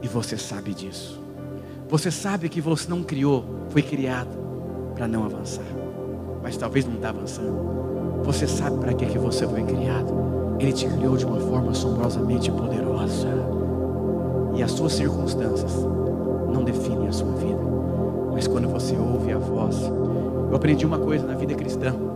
E 0.00 0.06
você 0.06 0.36
sabe 0.36 0.72
disso. 0.72 1.20
Você 1.88 2.12
sabe 2.12 2.48
que 2.48 2.60
você 2.60 2.88
não 2.88 3.02
criou, 3.02 3.44
foi 3.70 3.82
criado 3.82 4.38
para 4.94 5.08
não 5.08 5.24
avançar. 5.24 5.64
Mas 6.44 6.56
talvez 6.56 6.84
não 6.84 6.94
está 6.94 7.08
avançando. 7.08 8.22
Você 8.22 8.46
sabe 8.46 8.78
para 8.78 8.94
que, 8.94 9.04
que 9.04 9.18
você 9.18 9.48
foi 9.48 9.64
criado. 9.64 10.14
Ele 10.60 10.72
te 10.72 10.86
criou 10.86 11.16
de 11.16 11.26
uma 11.26 11.40
forma 11.40 11.72
assombrosamente 11.72 12.48
poderosa. 12.52 13.30
E 14.54 14.62
as 14.62 14.70
suas 14.70 14.92
circunstâncias 14.92 15.72
não 16.54 16.62
definem 16.62 17.08
a 17.08 17.12
sua 17.12 17.32
vida. 17.32 17.62
Mas 18.32 18.46
quando 18.46 18.68
você 18.68 18.94
ouve 18.96 19.32
a 19.32 19.38
voz, 19.38 19.76
eu 20.50 20.54
aprendi 20.54 20.86
uma 20.86 21.00
coisa 21.00 21.26
na 21.26 21.34
vida 21.34 21.52
cristã. 21.56 22.11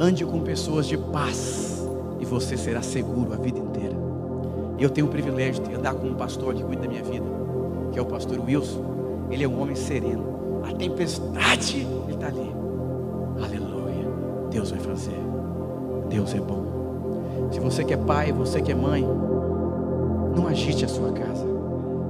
Ande 0.00 0.24
com 0.24 0.40
pessoas 0.40 0.86
de 0.86 0.96
paz 0.96 1.84
e 2.20 2.24
você 2.24 2.56
será 2.56 2.82
seguro 2.82 3.32
a 3.32 3.36
vida 3.36 3.58
inteira. 3.58 3.96
E 4.78 4.82
eu 4.82 4.90
tenho 4.90 5.08
o 5.08 5.10
privilégio 5.10 5.64
de 5.64 5.74
andar 5.74 5.94
com 5.94 6.06
um 6.06 6.14
pastor 6.14 6.54
que 6.54 6.62
cuida 6.62 6.82
da 6.82 6.88
minha 6.88 7.02
vida, 7.02 7.26
que 7.92 7.98
é 7.98 8.02
o 8.02 8.06
pastor 8.06 8.38
Wilson. 8.38 9.28
Ele 9.28 9.42
é 9.42 9.48
um 9.48 9.60
homem 9.60 9.74
sereno. 9.74 10.62
A 10.62 10.72
tempestade, 10.72 11.78
ele 11.78 12.14
está 12.14 12.28
ali. 12.28 12.52
Aleluia. 13.42 14.06
Deus 14.50 14.70
vai 14.70 14.78
fazer. 14.78 15.18
Deus 16.08 16.32
é 16.32 16.40
bom. 16.40 17.48
Se 17.50 17.58
você 17.58 17.82
que 17.82 17.92
é 17.92 17.96
pai, 17.96 18.32
você 18.32 18.62
que 18.62 18.70
é 18.70 18.74
mãe, 18.76 19.04
não 20.36 20.46
agite 20.46 20.84
a 20.84 20.88
sua 20.88 21.10
casa. 21.10 21.44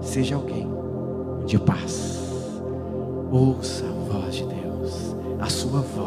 Seja 0.02 0.34
alguém 0.34 0.68
de 1.46 1.58
paz. 1.58 2.18
Ouça 3.32 3.84
a 3.86 4.12
voz 4.12 4.34
de 4.34 4.44
Deus. 4.44 5.16
A 5.40 5.48
sua 5.48 5.80
voz 5.80 5.97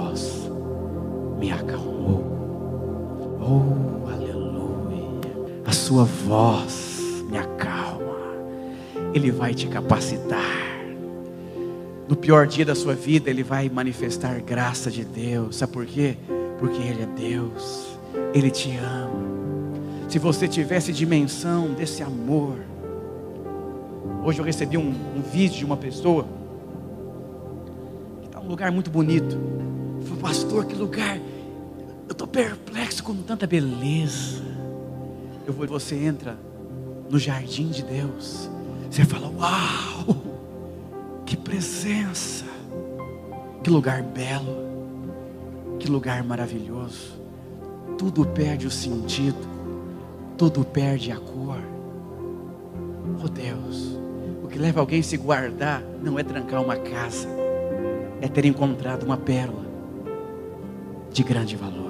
me 1.51 1.59
acalmou. 1.59 2.23
Oh, 3.41 4.09
aleluia. 4.09 5.19
A 5.65 5.71
sua 5.71 6.05
voz 6.05 7.23
me 7.29 7.37
acalma. 7.37 8.15
Ele 9.13 9.31
vai 9.31 9.53
te 9.53 9.67
capacitar. 9.67 10.61
No 12.07 12.15
pior 12.15 12.47
dia 12.47 12.65
da 12.65 12.75
sua 12.75 12.93
vida, 12.93 13.29
Ele 13.29 13.43
vai 13.43 13.69
manifestar 13.69 14.39
graça 14.41 14.89
de 14.89 15.03
Deus. 15.03 15.57
Sabe 15.57 15.73
por 15.73 15.85
quê? 15.85 16.17
Porque 16.59 16.81
Ele 16.81 17.03
é 17.03 17.05
Deus. 17.05 17.97
Ele 18.33 18.49
te 18.49 18.75
ama. 18.77 19.11
Se 20.07 20.19
você 20.19 20.47
tivesse 20.47 20.93
dimensão 20.93 21.73
desse 21.73 22.01
amor. 22.01 22.55
Hoje 24.23 24.39
eu 24.39 24.45
recebi 24.45 24.77
um, 24.77 24.93
um 25.15 25.21
vídeo 25.21 25.57
de 25.57 25.65
uma 25.65 25.77
pessoa 25.77 26.25
que 28.21 28.27
está 28.27 28.39
num 28.39 28.47
lugar 28.47 28.71
muito 28.71 28.89
bonito. 28.91 29.37
Falei, 30.03 30.21
pastor, 30.21 30.65
que 30.65 30.75
lugar. 30.75 31.17
Estou 32.21 32.31
perplexo 32.31 33.03
com 33.03 33.15
tanta 33.15 33.47
beleza. 33.47 34.43
Eu 35.47 35.51
vou, 35.51 35.65
você 35.65 35.95
entra 35.95 36.37
no 37.09 37.17
jardim 37.17 37.69
de 37.69 37.81
Deus. 37.81 38.47
Você 38.91 39.03
fala: 39.03 39.27
Uau! 39.27 40.17
Que 41.25 41.35
presença! 41.35 42.45
Que 43.63 43.71
lugar 43.71 44.03
belo! 44.03 44.55
Que 45.79 45.89
lugar 45.89 46.23
maravilhoso! 46.23 47.19
Tudo 47.97 48.23
perde 48.23 48.67
o 48.67 48.71
sentido, 48.71 49.47
tudo 50.37 50.63
perde 50.63 51.11
a 51.11 51.17
cor. 51.17 51.57
Oh 53.23 53.27
Deus, 53.27 53.97
o 54.43 54.47
que 54.47 54.59
leva 54.59 54.79
alguém 54.79 54.99
a 54.99 55.03
se 55.03 55.17
guardar 55.17 55.81
não 56.03 56.19
é 56.19 56.23
trancar 56.23 56.61
uma 56.61 56.77
casa, 56.77 57.27
é 58.21 58.27
ter 58.27 58.45
encontrado 58.45 59.07
uma 59.07 59.17
pérola 59.17 59.65
de 61.11 61.23
grande 61.23 61.55
valor. 61.55 61.80